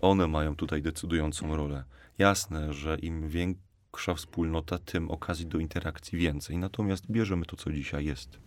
[0.00, 1.84] one mają tutaj decydującą rolę.
[2.18, 6.58] Jasne, że im większa wspólnota, tym okazji do interakcji więcej.
[6.58, 8.38] Natomiast bierzemy to, co dzisiaj jest.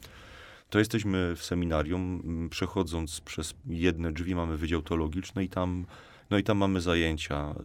[0.69, 5.86] To jesteśmy w seminarium, m, przechodząc przez jedne drzwi mamy wydział teologiczny i tam,
[6.29, 7.56] no i tam mamy zajęcia,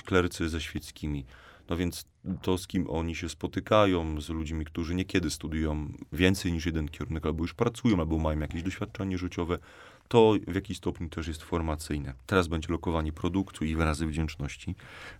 [0.00, 1.24] y, klerycy ze świeckimi.
[1.68, 2.04] No więc
[2.42, 7.26] to, z kim oni się spotykają, z ludźmi, którzy niekiedy studiują więcej niż jeden kierunek,
[7.26, 9.58] albo już pracują, albo mają jakieś doświadczenie życiowe,
[10.08, 12.14] to w jakiś stopniu też jest formacyjne.
[12.26, 14.74] Teraz będzie lokowanie produktu i wyrazy wdzięczności.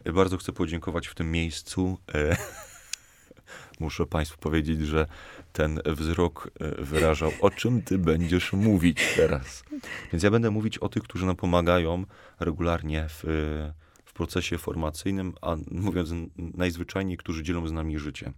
[0.04, 1.98] E, Bardzo chcę podziękować w tym miejscu.
[2.14, 2.36] E,
[3.80, 5.06] Muszę Państwu powiedzieć, że
[5.52, 9.64] ten wzrok e, wyrażał, o czym ty będziesz mówić teraz.
[10.12, 12.04] Więc ja będę mówić o tych, którzy nam pomagają
[12.40, 13.83] regularnie w, w
[14.14, 18.32] procesie formacyjnym, a mówiąc najzwyczajniej, którzy dzielą z nami życie.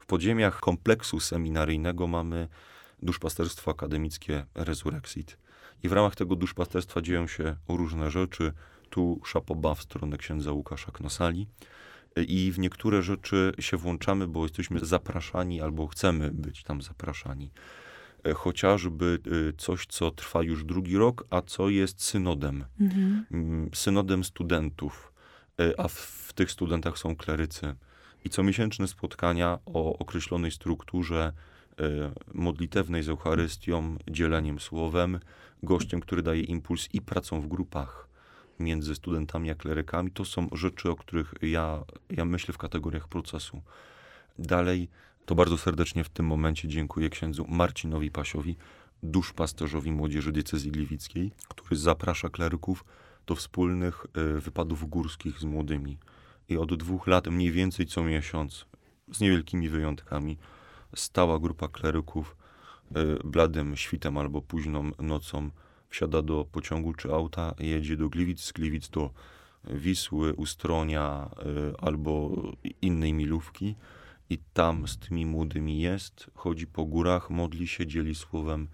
[0.00, 2.48] W podziemiach kompleksu seminaryjnego mamy
[3.02, 5.38] duszpasterstwo akademickie Resurrexit.
[5.82, 8.52] I w ramach tego duszpasterstwa dzieją się różne rzeczy.
[8.90, 11.46] Tu szapoba w stronę księdza Łukasza Knosali.
[12.28, 17.50] I w niektóre rzeczy się włączamy, bo jesteśmy zapraszani albo chcemy być tam zapraszani.
[18.24, 22.64] E, chociażby e, coś, co trwa już drugi rok, a co jest synodem.
[22.80, 23.26] Mhm.
[23.30, 25.12] Mm, synodem studentów,
[25.76, 27.74] a w, tych studentach są klerycy.
[28.24, 31.32] I comiesięczne spotkania o określonej strukturze
[32.34, 35.20] modlitewnej z Eucharystią, dzieleniem słowem,
[35.62, 38.08] gościem, który daje impuls i pracą w grupach
[38.60, 40.10] między studentami a klerykami.
[40.10, 43.62] To są rzeczy, o których ja, ja myślę w kategoriach procesu.
[44.38, 44.88] Dalej,
[45.26, 48.56] to bardzo serdecznie w tym momencie dziękuję księdzu Marcinowi Pasiowi,
[49.02, 52.84] duszpasterzowi młodzieży diecezji gliwickiej, który zaprasza kleryków
[53.26, 55.98] do wspólnych y, wypadów górskich z młodymi.
[56.48, 58.66] I od dwóch lat mniej więcej co miesiąc,
[59.12, 60.38] z niewielkimi wyjątkami,
[60.96, 62.36] stała grupa kleryków
[62.96, 65.50] y, bladym świtem albo późną nocą
[65.88, 69.10] wsiada do pociągu czy auta, jedzie do Gliwic, z Gliwic do
[69.64, 71.30] Wisły, Ustronia
[71.72, 72.42] y, albo
[72.82, 73.76] innej milówki
[74.30, 78.68] i tam z tymi młodymi jest, chodzi po górach, modli się, dzieli słowem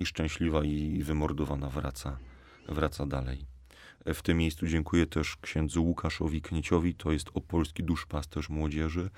[0.00, 2.18] i szczęśliwa i wymordowana wraca,
[2.68, 3.53] wraca dalej.
[4.06, 9.10] W tym miejscu dziękuję też księdzu Łukaszowi Knieciowi, to jest opolski duszpasterz młodzieży,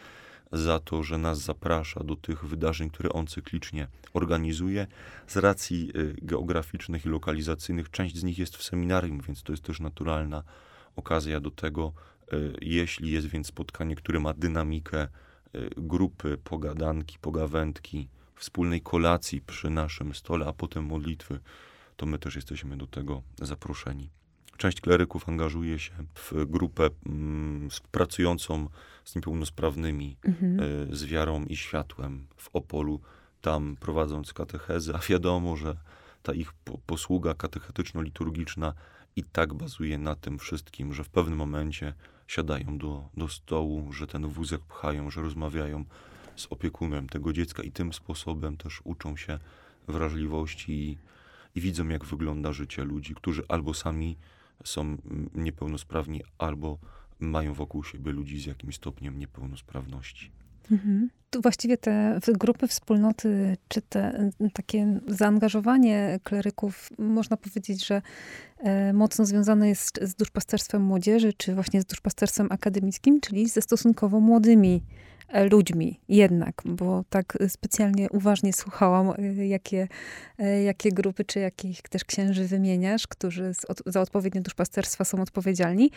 [0.53, 4.87] za to, że nas zaprasza do tych wydarzeń, które on cyklicznie organizuje.
[5.27, 9.63] Z racji y, geograficznych i lokalizacyjnych, część z nich jest w seminarium, więc to jest
[9.63, 10.43] też naturalna
[10.97, 11.93] okazja do tego,
[12.33, 15.09] y, jeśli jest więc spotkanie, które ma dynamikę
[15.55, 21.41] y, grupy, pogadanki, pogawędki, wspólnej kolacji przy naszym stole, a potem modlitwy,
[21.97, 24.11] to my też jesteśmy do tego zaproszeni.
[24.57, 28.69] Część kleryków angażuje się w grupę mm, pracującą
[29.05, 30.61] z niepełnosprawnymi, mhm.
[30.91, 33.01] y, z wiarą i światłem w Opolu,
[33.41, 35.77] tam prowadząc katechezy, a wiadomo, że
[36.23, 38.73] ta ich po, posługa katechetyczno-liturgiczna
[39.17, 41.95] i tak bazuje na tym wszystkim, że w pewnym momencie
[42.27, 45.85] siadają do, do stołu, że ten wózek pchają, że rozmawiają
[46.37, 49.39] z opiekunem tego dziecka i tym sposobem też uczą się
[49.89, 50.99] wrażliwości i,
[51.55, 54.17] i widzą, jak wygląda życie ludzi, którzy albo sami
[54.67, 54.97] są
[55.35, 56.79] niepełnosprawni, albo
[57.21, 60.31] mają wokół siebie ludzi z jakimś stopniem niepełnosprawności.
[60.71, 61.11] Mhm.
[61.31, 68.03] Tu właściwie te grupy, wspólnoty, czy te takie zaangażowanie kleryków, można powiedzieć, że
[68.59, 74.21] e, mocno związane jest z duszpasterstwem młodzieży, czy właśnie z duszpasterstwem akademickim, czyli ze stosunkowo
[74.21, 74.83] młodymi
[75.51, 79.89] ludźmi jednak, bo tak specjalnie uważnie słuchałam, e, jakie,
[80.39, 83.53] e, jakie grupy czy jakich też księży wymieniasz, którzy
[83.87, 85.91] za odpowiednie duszpasterstwa są odpowiedzialni.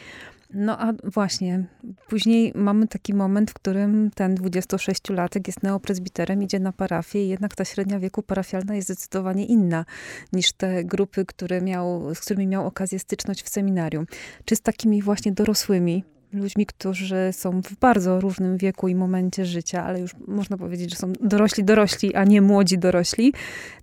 [0.53, 1.65] No a właśnie,
[2.07, 7.55] później mamy taki moment, w którym ten 26-latek jest neoprezbiterem, idzie na parafię i jednak
[7.55, 9.85] ta średnia wieku parafialna jest zdecydowanie inna
[10.33, 14.05] niż te grupy, które miał, z którymi miał okazję styczność w seminarium.
[14.45, 19.83] Czy z takimi właśnie dorosłymi ludźmi, którzy są w bardzo różnym wieku i momencie życia,
[19.83, 23.33] ale już można powiedzieć, że są dorośli, dorośli, a nie młodzi dorośli,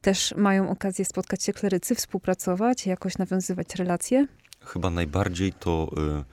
[0.00, 4.26] też mają okazję spotkać się klerycy, współpracować, jakoś nawiązywać relacje?
[4.60, 6.24] Chyba najbardziej to y,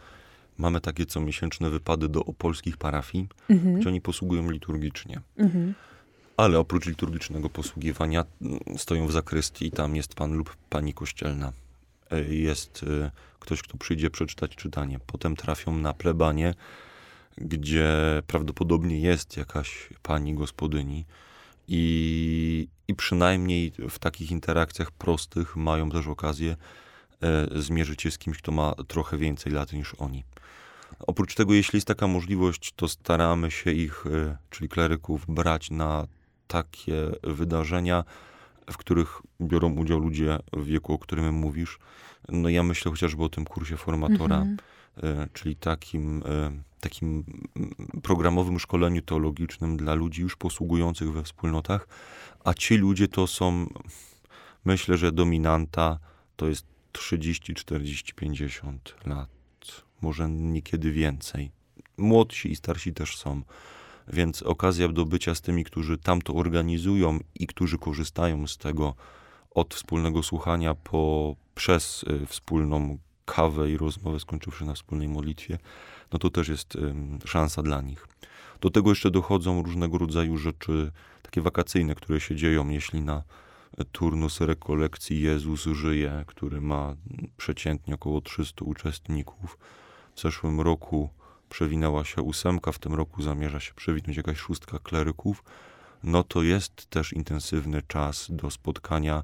[0.58, 3.80] mamy takie comiesięczne wypady do opolskich parafii, mhm.
[3.80, 5.22] gdzie oni posługują liturgicznie.
[5.38, 5.74] Mhm.
[6.38, 11.54] Ale oprócz liturgicznego posługiwania mm, stoją w zakrystii i tam jest pan lub pani kościelna.
[12.14, 15.00] Y, jest y, ktoś, kto przyjdzie przeczytać czytanie.
[15.08, 16.54] Potem trafią na plebanie,
[17.38, 17.88] gdzie
[18.28, 21.06] prawdopodobnie jest jakaś pani gospodyni
[21.68, 26.56] i, i przynajmniej w takich interakcjach prostych mają też okazję
[27.22, 30.24] e, zmierzyć się z kimś, kto ma trochę więcej lat niż oni.
[31.00, 36.08] Oprócz tego, jeśli jest taka możliwość, to staramy się ich, e, czyli kleryków, brać na
[36.48, 38.04] takie wydarzenia,
[38.72, 41.80] w których biorą udział ludzie w wieku, o którym mówisz.
[42.30, 44.58] No ja myślę chociażby o tym kursie formatora, mhm.
[45.04, 47.24] E, czyli takim, e, takim
[48.04, 51.88] programowym szkoleniu teologicznym dla ludzi już posługujących we wspólnotach,
[52.44, 53.68] a ci ludzie to są,
[54.66, 56.00] myślę, że dominanta
[56.36, 59.30] to jest 30, 40, 50 lat,
[60.02, 61.52] może niekiedy więcej.
[61.98, 63.42] Młodsi i starsi też są.
[64.08, 68.96] Więc okazja do bycia z tymi, którzy tam to organizują i którzy korzystają z tego
[69.52, 75.58] od wspólnego słuchania po, przez y, wspólną kawę i rozmowę, skończywszy na wspólnej modlitwie,
[76.12, 76.78] no to też jest
[77.26, 78.08] szansa dla nich.
[78.62, 80.92] Do tego jeszcze dochodzą różnego rodzaju rzeczy
[81.22, 83.24] takie wakacyjne, które się dzieją, jeśli na
[83.92, 86.96] turnus rekolekcji Jezus żyje, który ma
[87.38, 89.58] przeciętnie około 300 uczestników.
[90.16, 91.10] W zeszłym roku
[91.54, 95.44] przewinęła się ósemka, w tym roku zamierza się przewinąć jakaś szóstka kleryków.
[96.04, 99.24] No to jest też intensywny czas do spotkania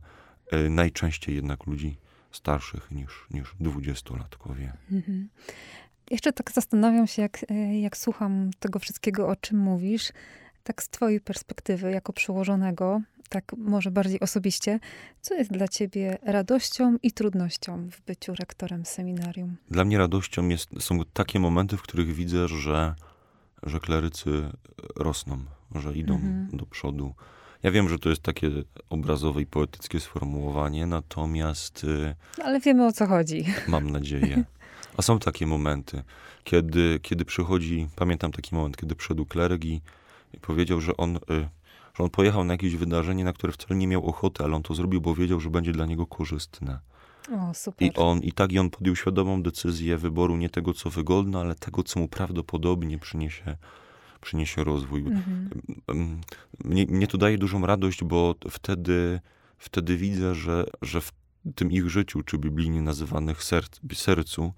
[0.52, 1.98] e, najczęściej jednak ludzi
[2.32, 4.74] starszych niż, niż dwudziestolatkowie.
[4.92, 5.30] Mhm.
[6.12, 10.12] Jeszcze tak zastanawiam się, jak, e, jak słucham tego wszystkiego, o czym mówisz,
[10.70, 14.80] tak z twojej perspektywy, jako przełożonego, tak może bardziej osobiście,
[15.22, 19.58] co jest dla ciebie radością i trudnością w byciu rektorem seminarium?
[19.72, 22.96] Dla mnie radością jest, są takie momenty, w których widzę, że,
[23.64, 24.30] że klerycy
[24.96, 25.38] rosną,
[25.76, 26.50] że idą mhm.
[26.54, 27.14] do przodu.
[27.64, 28.50] Ja wiem, że to jest takie
[28.90, 31.84] obrazowe i poetyckie sformułowanie, natomiast.
[31.84, 33.46] Y, Ale wiemy o co chodzi.
[33.68, 34.44] Mam nadzieję.
[34.98, 36.04] A są takie momenty,
[36.44, 39.82] kiedy, kiedy przychodzi, pamiętam taki moment, kiedy przyszedł kleryk i,
[40.34, 41.20] i powiedział, że on, y,
[41.94, 44.74] że on pojechał na jakieś wydarzenie, na które wcale nie miał ochoty, ale on to
[44.74, 46.80] zrobił, bo wiedział, że będzie dla niego korzystne.
[47.32, 47.88] O, super.
[47.88, 51.56] I on, i tak i on podjął świadomą decyzję wyboru nie tego, co wygodne, ale
[51.56, 53.58] tego, co mu prawdopodobnie przyniesie,
[54.22, 55.02] przyniesie rozwój.
[55.02, 56.22] Mhm.
[56.64, 59.20] Mnie, mnie to daje dużą radość, bo wtedy,
[59.58, 61.12] wtedy widzę, że, że w
[61.56, 64.54] tym ich życiu, czy biblijnie nazywanych serc, sercu,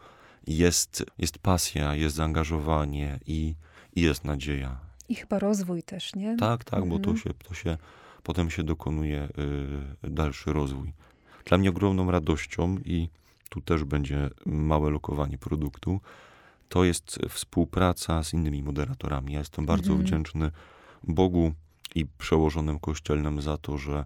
[0.48, 3.56] jest, jest pasja, jest zaangażowanie i,
[3.96, 4.91] i jest nadzieja.
[5.12, 6.38] I chyba rozwój też, nie?
[6.38, 6.90] Tak, tak, mhm.
[6.90, 7.18] bo to mhm.
[7.18, 7.78] się, to się
[8.24, 9.30] potem się dokonuje
[10.04, 10.94] y, dalszy rozwój.
[11.46, 13.10] Dla mnie ogromną radością i
[13.50, 16.00] tu też będzie małe lokowanie produktu,
[16.70, 19.34] to jest współpraca z innymi moderatorami.
[19.34, 20.08] Ja jestem bardzo mhm.
[20.08, 20.52] wdzięczny
[21.04, 21.52] Bogu
[21.96, 24.06] i przełożonym kościelnym za to, że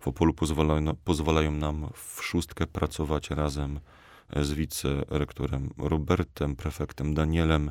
[0.00, 3.80] w Opolu pozwalają, pozwalają nam w szóstkę pracować razem
[4.36, 7.70] z wicerektorem Robertem, prefektem Danielem,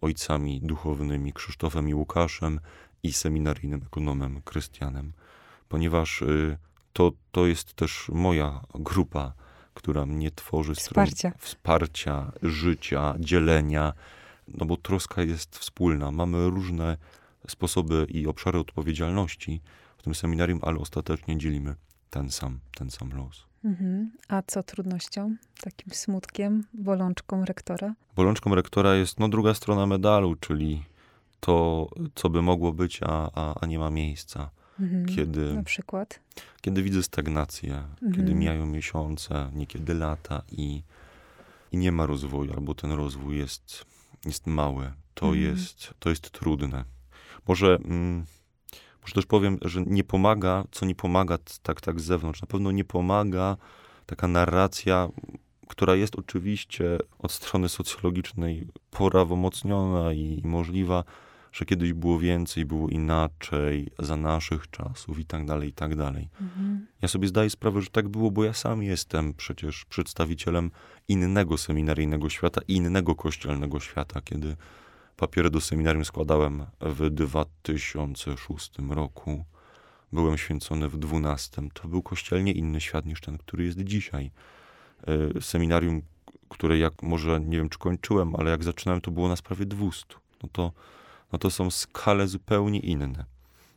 [0.00, 2.60] ojcami duchownymi Krzysztofem i Łukaszem
[3.02, 5.12] i seminaryjnym ekonomem Krystianem,
[5.68, 6.58] ponieważ y,
[6.92, 9.32] to, to jest też moja grupa,
[9.74, 10.74] która mnie tworzy.
[10.74, 11.32] Wsparcia.
[11.38, 13.92] Wsparcia, życia, dzielenia,
[14.48, 16.10] no bo troska jest wspólna.
[16.10, 16.96] Mamy różne
[17.48, 19.60] sposoby i obszary odpowiedzialności
[19.98, 21.74] w tym seminarium, ale ostatecznie dzielimy
[22.10, 23.49] ten sam, ten sam los.
[23.64, 24.10] Mhm.
[24.28, 27.94] A co trudnością, takim smutkiem, bolączką rektora?
[28.16, 30.84] Bolączką rektora jest no, druga strona medalu, czyli
[31.40, 34.50] to, co by mogło być, a, a, a nie ma miejsca.
[34.80, 35.06] Mhm.
[35.06, 36.20] Kiedy, Na przykład?
[36.60, 38.12] Kiedy widzę stagnację, mhm.
[38.14, 40.82] kiedy mijają miesiące, niekiedy lata i,
[41.72, 43.86] i nie ma rozwoju, albo ten rozwój jest,
[44.24, 45.44] jest mały, to, mhm.
[45.44, 46.84] jest, to jest trudne.
[47.48, 47.78] Może...
[47.84, 48.24] Mm,
[49.02, 52.40] może też powiem, że nie pomaga, co nie pomaga tak, tak z zewnątrz.
[52.40, 53.56] Na pewno nie pomaga
[54.06, 55.08] taka narracja,
[55.68, 61.04] która jest oczywiście od strony socjologicznej prawomocniona i, i możliwa,
[61.52, 66.28] że kiedyś było więcej, było inaczej, za naszych czasów i tak dalej, i tak dalej.
[66.40, 66.86] Mhm.
[67.02, 70.70] Ja sobie zdaję sprawę, że tak było, bo ja sam jestem przecież przedstawicielem
[71.08, 74.56] innego seminaryjnego świata, innego kościelnego świata, kiedy
[75.20, 79.44] Papiery do seminarium składałem w 2006 roku.
[80.12, 81.62] Byłem święcony w 12.
[81.74, 84.30] To był kościelnie inny świat niż ten, który jest dzisiaj.
[85.36, 86.02] E, seminarium,
[86.48, 90.04] które jak może nie wiem, czy kończyłem, ale jak zaczynałem, to było nas prawie 200.
[90.42, 90.72] No to,
[91.32, 93.24] no to są skale zupełnie inne.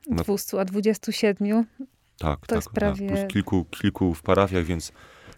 [0.10, 1.66] No, 200, a 27?
[2.18, 2.56] Tak, to tak.
[2.56, 3.08] Jest prawie...
[3.08, 4.92] Plus kilku, kilku w parafiach, więc,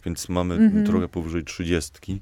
[0.05, 0.85] więc mamy mhm.
[0.85, 2.21] trochę powyżej 30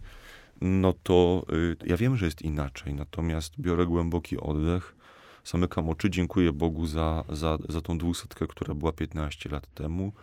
[0.64, 4.96] no to y, ja wiem, że jest inaczej, natomiast biorę głęboki oddech,
[5.46, 10.14] zamykam oczy, dziękuję Bogu za, za, za tą dwusetkę, która była 15 lat temu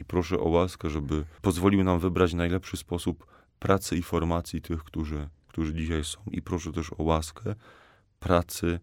[0.00, 3.26] i proszę o łaskę, żeby pozwolił nam wybrać najlepszy sposób
[3.58, 7.54] pracy i formacji tych, którzy, którzy dzisiaj są i proszę też o łaskę
[8.20, 8.80] pracy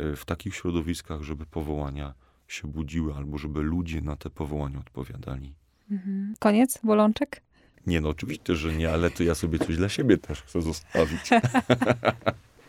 [0.00, 2.14] y, w takich środowiskach, żeby powołania
[2.48, 5.54] się budziły, albo żeby ludzie na te powołania odpowiadali.
[5.90, 6.34] Mhm.
[6.38, 7.42] Koniec, bolączek?
[7.86, 11.30] Nie, no oczywiście, że nie, ale to ja sobie coś dla siebie też chcę zostawić.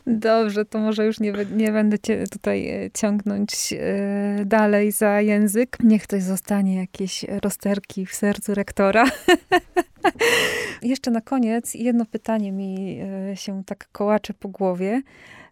[0.07, 5.77] Dobrze, to może już nie, nie będę cię tutaj e, ciągnąć e, dalej za język.
[5.83, 9.05] Niech ktoś zostanie jakieś rozterki w sercu rektora.
[10.81, 12.99] Jeszcze na koniec jedno pytanie mi
[13.31, 15.01] e, się tak kołacze po głowie.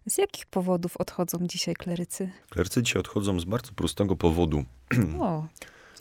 [0.06, 2.30] Z jakich powodów odchodzą dzisiaj klerycy?
[2.50, 4.64] Klerycy dzisiaj odchodzą z bardzo prostego powodu.
[5.20, 5.46] O.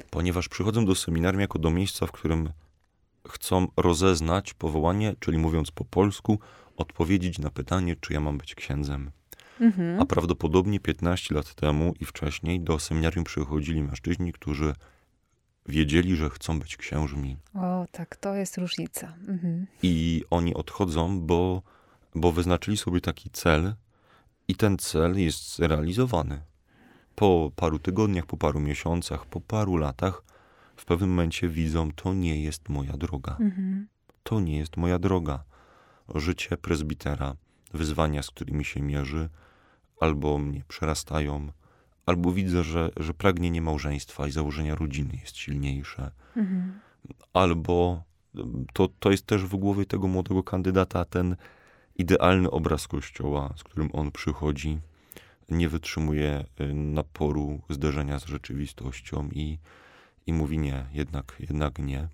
[0.09, 2.49] Ponieważ przychodzą do seminarium jako do miejsca, w którym
[3.28, 6.39] chcą rozeznać powołanie, czyli mówiąc po polsku,
[6.78, 9.11] odpowiedzieć na pytanie, czy ja mam być księdzem.
[9.59, 10.01] Mhm.
[10.01, 14.74] A prawdopodobnie 15 lat temu i wcześniej do seminarium przychodzili mężczyźni, którzy
[15.65, 17.38] wiedzieli, że chcą być księżmi.
[17.53, 19.13] O, tak, to jest różnica.
[19.28, 19.67] Mhm.
[19.84, 21.61] I oni odchodzą, bo,
[22.15, 23.76] bo wyznaczyli sobie taki cel
[24.47, 26.41] i ten cel jest zrealizowany.
[27.15, 30.24] Po paru tygodniach, po paru miesiącach, po paru latach
[30.82, 33.38] w pewnym momencie widzą, to nie jest moja droga.
[33.39, 33.88] Mhm.
[34.23, 35.43] To nie jest moja droga.
[36.15, 37.36] Życie prezbitera,
[37.73, 39.29] wyzwania, z którymi się mierzy,
[39.99, 41.51] albo mnie przerastają,
[42.05, 46.79] albo widzę, że, że pragnienie małżeństwa i założenia rodziny jest silniejsze, Mhm.
[47.34, 48.03] albo
[48.73, 51.36] to, to jest też w głowie tego młodego kandydata ten
[51.95, 54.79] idealny obraz kościoła, z którym on przychodzi,
[55.49, 59.57] nie wytrzymuje y, naporu zderzenia z rzeczywistością i,
[60.32, 62.07] i mówi nie, jednak, jednak nie.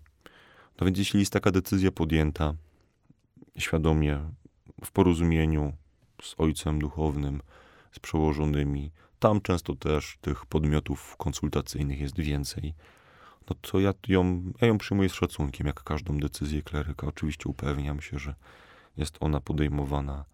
[0.80, 2.54] No więc jeśli jest taka decyzja podjęta
[3.58, 4.20] świadomie,
[4.86, 5.74] w porozumieniu
[6.22, 7.42] z ojcem duchownym,
[7.92, 12.74] z przełożonymi, tam często też tych podmiotów konsultacyjnych jest więcej,
[13.50, 17.08] no to ja ją, ja ją przyjmuję z szacunkiem, jak każdą decyzję kleryka.
[17.08, 18.36] Oczywiście upewniam się, że
[18.98, 20.26] jest ona podejmowana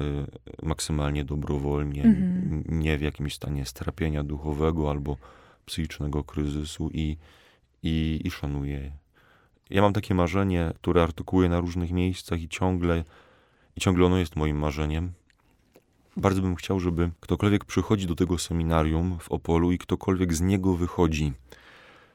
[0.00, 2.24] y, maksymalnie dobrowolnie, Mhm.
[2.68, 5.16] n- nie w jakimś stanie strapienia duchowego albo
[5.66, 7.16] psychicznego kryzysu i,
[7.82, 8.72] i, i szanuję.
[8.72, 8.92] je.
[9.70, 13.04] Ja mam takie marzenie, które artykułuję na różnych miejscach i ciągle,
[13.76, 15.12] i ciągle ono jest moim marzeniem.
[16.16, 20.76] Bardzo bym chciał, żeby ktokolwiek przychodzi do tego seminarium w Opolu i ktokolwiek z niego
[20.76, 21.32] wychodzi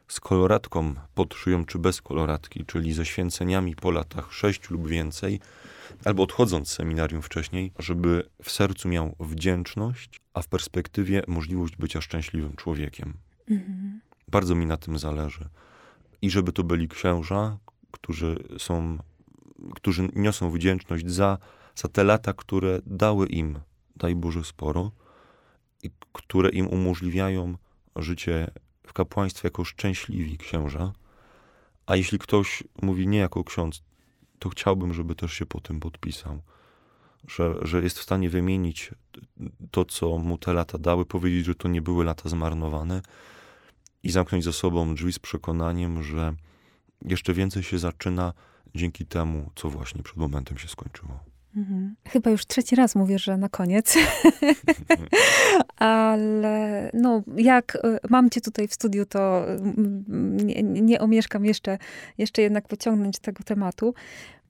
[0.07, 5.39] z koloratką pod szyją, czy bez koloratki, czyli ze święceniami po latach sześciu lub więcej,
[6.05, 12.01] albo odchodząc z seminarium wcześniej, żeby w sercu miał wdzięczność, a w perspektywie możliwość bycia
[12.01, 13.13] szczęśliwym człowiekiem.
[13.51, 14.01] Mhm.
[14.27, 15.49] Bardzo mi na tym zależy.
[16.21, 17.57] I żeby to byli księża,
[17.91, 18.97] którzy są,
[19.75, 21.37] którzy niosą wdzięczność za,
[21.75, 23.59] za te lata, które dały im,
[23.95, 24.91] daj Boże, sporo,
[25.83, 27.57] i które im umożliwiają
[27.95, 28.51] życie
[28.87, 30.93] w kapłaństwie jako szczęśliwi księża.
[31.85, 33.83] A jeśli ktoś mówi nie jako ksiądz,
[34.39, 36.41] to chciałbym, żeby też się po tym podpisał.
[37.27, 38.91] Że, że jest w stanie wymienić
[39.71, 43.01] to, co mu te lata dały, powiedzieć, że to nie były lata zmarnowane
[44.03, 46.33] i zamknąć za sobą drzwi z przekonaniem, że
[47.05, 48.33] jeszcze więcej się zaczyna
[48.75, 51.19] dzięki temu, co właśnie przed momentem się skończyło.
[51.55, 51.95] Mhm.
[52.07, 53.97] Chyba już trzeci raz mówię, że na koniec.
[55.75, 57.79] Ale no, jak y,
[58.09, 61.77] mam cię tutaj w studiu, to mm, nie, nie omieszkam jeszcze,
[62.17, 63.93] jeszcze jednak pociągnąć tego tematu.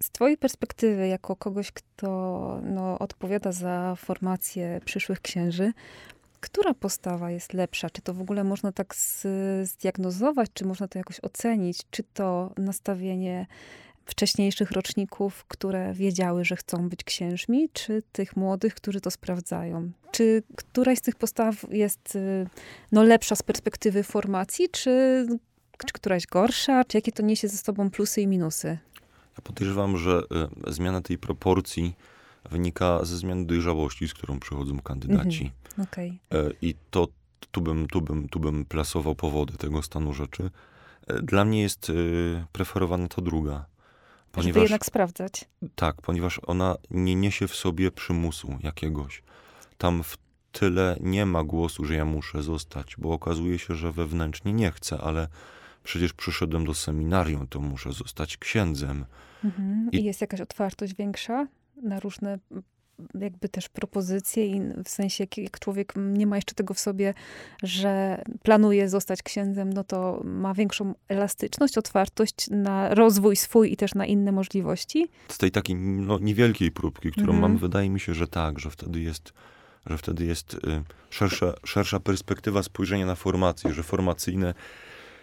[0.03, 5.73] Z twojej perspektywy, jako kogoś, kto no, odpowiada za formację przyszłych księży,
[6.41, 7.89] która postawa jest lepsza?
[7.89, 8.95] Czy to w ogóle można tak
[9.63, 11.79] zdiagnozować, czy można to jakoś ocenić?
[11.91, 13.47] Czy to nastawienie
[14.05, 19.91] wcześniejszych roczników, które wiedziały, że chcą być księżmi, czy tych młodych, którzy to sprawdzają?
[20.11, 22.47] Czy któraś z tych postaw jest y,
[22.91, 25.25] no, lepsza z perspektywy formacji, czy,
[25.85, 26.83] czy któraś gorsza?
[26.83, 28.77] Czy jakie to niesie ze sobą plusy i minusy?
[29.37, 30.21] Ja podejrzewam, że
[30.67, 31.95] y, zmiana tej proporcji
[32.51, 35.39] wynika ze zmiany dojrzałości, z którą przychodzą kandydaci.
[35.39, 35.60] Okej.
[36.33, 37.07] E, I to
[37.51, 40.49] tu bym, tu, bym, tu bym plasował powody tego stanu rzeczy.
[41.07, 43.53] E, Dla mnie jest y, preferowana ta druga.
[43.53, 45.45] Żeby Ponieważ, jednak sprawdzać.
[45.75, 49.23] Tak, ponieważ ona nie niesie w sobie przymusu jakiegoś.
[49.77, 50.17] Tam w
[50.51, 54.97] tyle nie ma głosu, że ja muszę zostać, bo okazuje się, że wewnętrznie nie chcę,
[54.97, 55.27] ale
[55.83, 59.05] przecież przyszedłem do seminarium, to muszę zostać księdzem.
[59.43, 59.89] Mhm.
[59.91, 61.47] I I- jest jakaś otwartość większa
[61.83, 62.39] na różne
[63.19, 67.13] jakby też propozycje i w sensie jak, człowiek nie ma jeszcze tego w sobie,
[67.63, 73.95] że planuje zostać księdzem, no to ma większą elastyczność, otwartość na rozwój swój i też
[73.95, 75.07] na inne możliwości.
[75.27, 77.41] Z tej takiej no, niewielkiej próbki, którą Mhm.
[77.41, 79.33] mam, wydaje mi się, że tak, że wtedy jest,
[79.85, 80.59] że wtedy jest y,
[81.09, 84.53] szersza, szersza perspektywa spojrzenia na formację, że formacyjne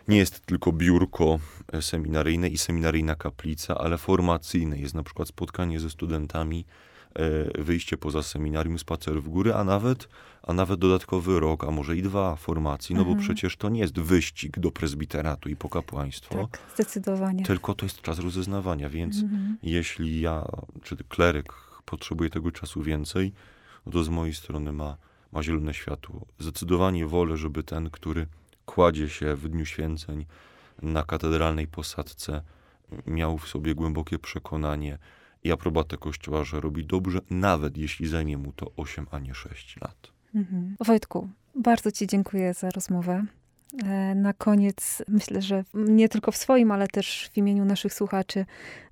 [0.08, 1.38] nie jest tylko biurko
[1.72, 6.64] e, seminaryjne i seminaryjna kaplica, ale formacyjne jest na przykład spotkanie ze studentami,
[7.58, 10.08] wyjście poza seminarium, spacer w góry, a nawet,
[10.42, 13.24] a nawet dodatkowy rok, a może i dwa formacji, no bo Mhm.
[13.26, 17.44] przecież to nie jest wyścig do prezbiteratu i pokapłaństwo, Tak, zdecydowanie.
[17.44, 19.56] tylko to jest czas rozeznawania, więc Mhm.
[19.62, 20.44] jeśli ja,
[20.82, 21.52] czy kleryk
[21.84, 23.32] potrzebuje tego czasu więcej,
[23.86, 24.96] no to z mojej strony ma,
[25.32, 26.26] ma zielone światło.
[26.38, 28.26] Zdecydowanie wolę, żeby ten, który
[28.66, 30.26] kładzie się w Dniu Święceń
[30.82, 32.42] na katedralnej posadce,
[33.06, 34.98] miał w sobie głębokie przekonanie
[35.44, 39.76] i aprobatę Kościoła, że robi dobrze, nawet jeśli zajmie mu to 8, a nie 6
[39.80, 40.12] lat.
[40.34, 40.76] Mhm.
[40.80, 43.24] Wojtku, bardzo Ci dziękuję za rozmowę.
[43.84, 48.46] E, Na koniec myślę, że nie tylko w swoim, ale też w imieniu naszych słuchaczy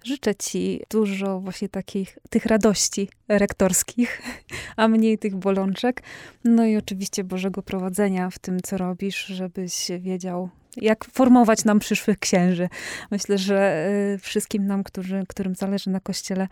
[0.04, 4.22] życzę Ci dużo właśnie takich tych radości rektorskich,
[4.76, 6.02] a mniej tych bolączek.
[6.44, 12.18] No i oczywiście Bożego prowadzenia w tym, co robisz, żebyś wiedział, jak formować nam przyszłych
[12.18, 12.68] księży.
[13.10, 16.48] Myślę, że e, wszystkim nam, którzy, którym zależy na Kościele,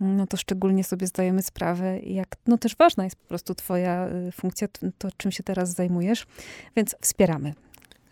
[0.00, 4.32] no to szczególnie sobie zdajemy sprawę, jak no też ważna jest po prostu twoja y,
[4.32, 6.26] funkcja, to czym się teraz zajmujesz,
[6.76, 7.54] więc wspieramy.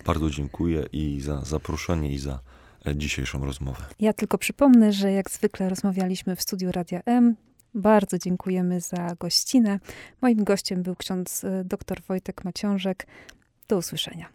[0.06, 2.40] Bardzo dziękuję i za zaproszenie, i za
[2.86, 3.84] e, dzisiejszą rozmowę.
[4.00, 7.36] Ja tylko przypomnę, że jak zwykle rozmawialiśmy w studiu Radia M.
[7.74, 9.80] Bardzo dziękujemy za gościnę.
[10.22, 13.06] Moim gościem był ksiądz e, dr Wojtek Maciążek.
[13.68, 14.33] Do usłyszenia.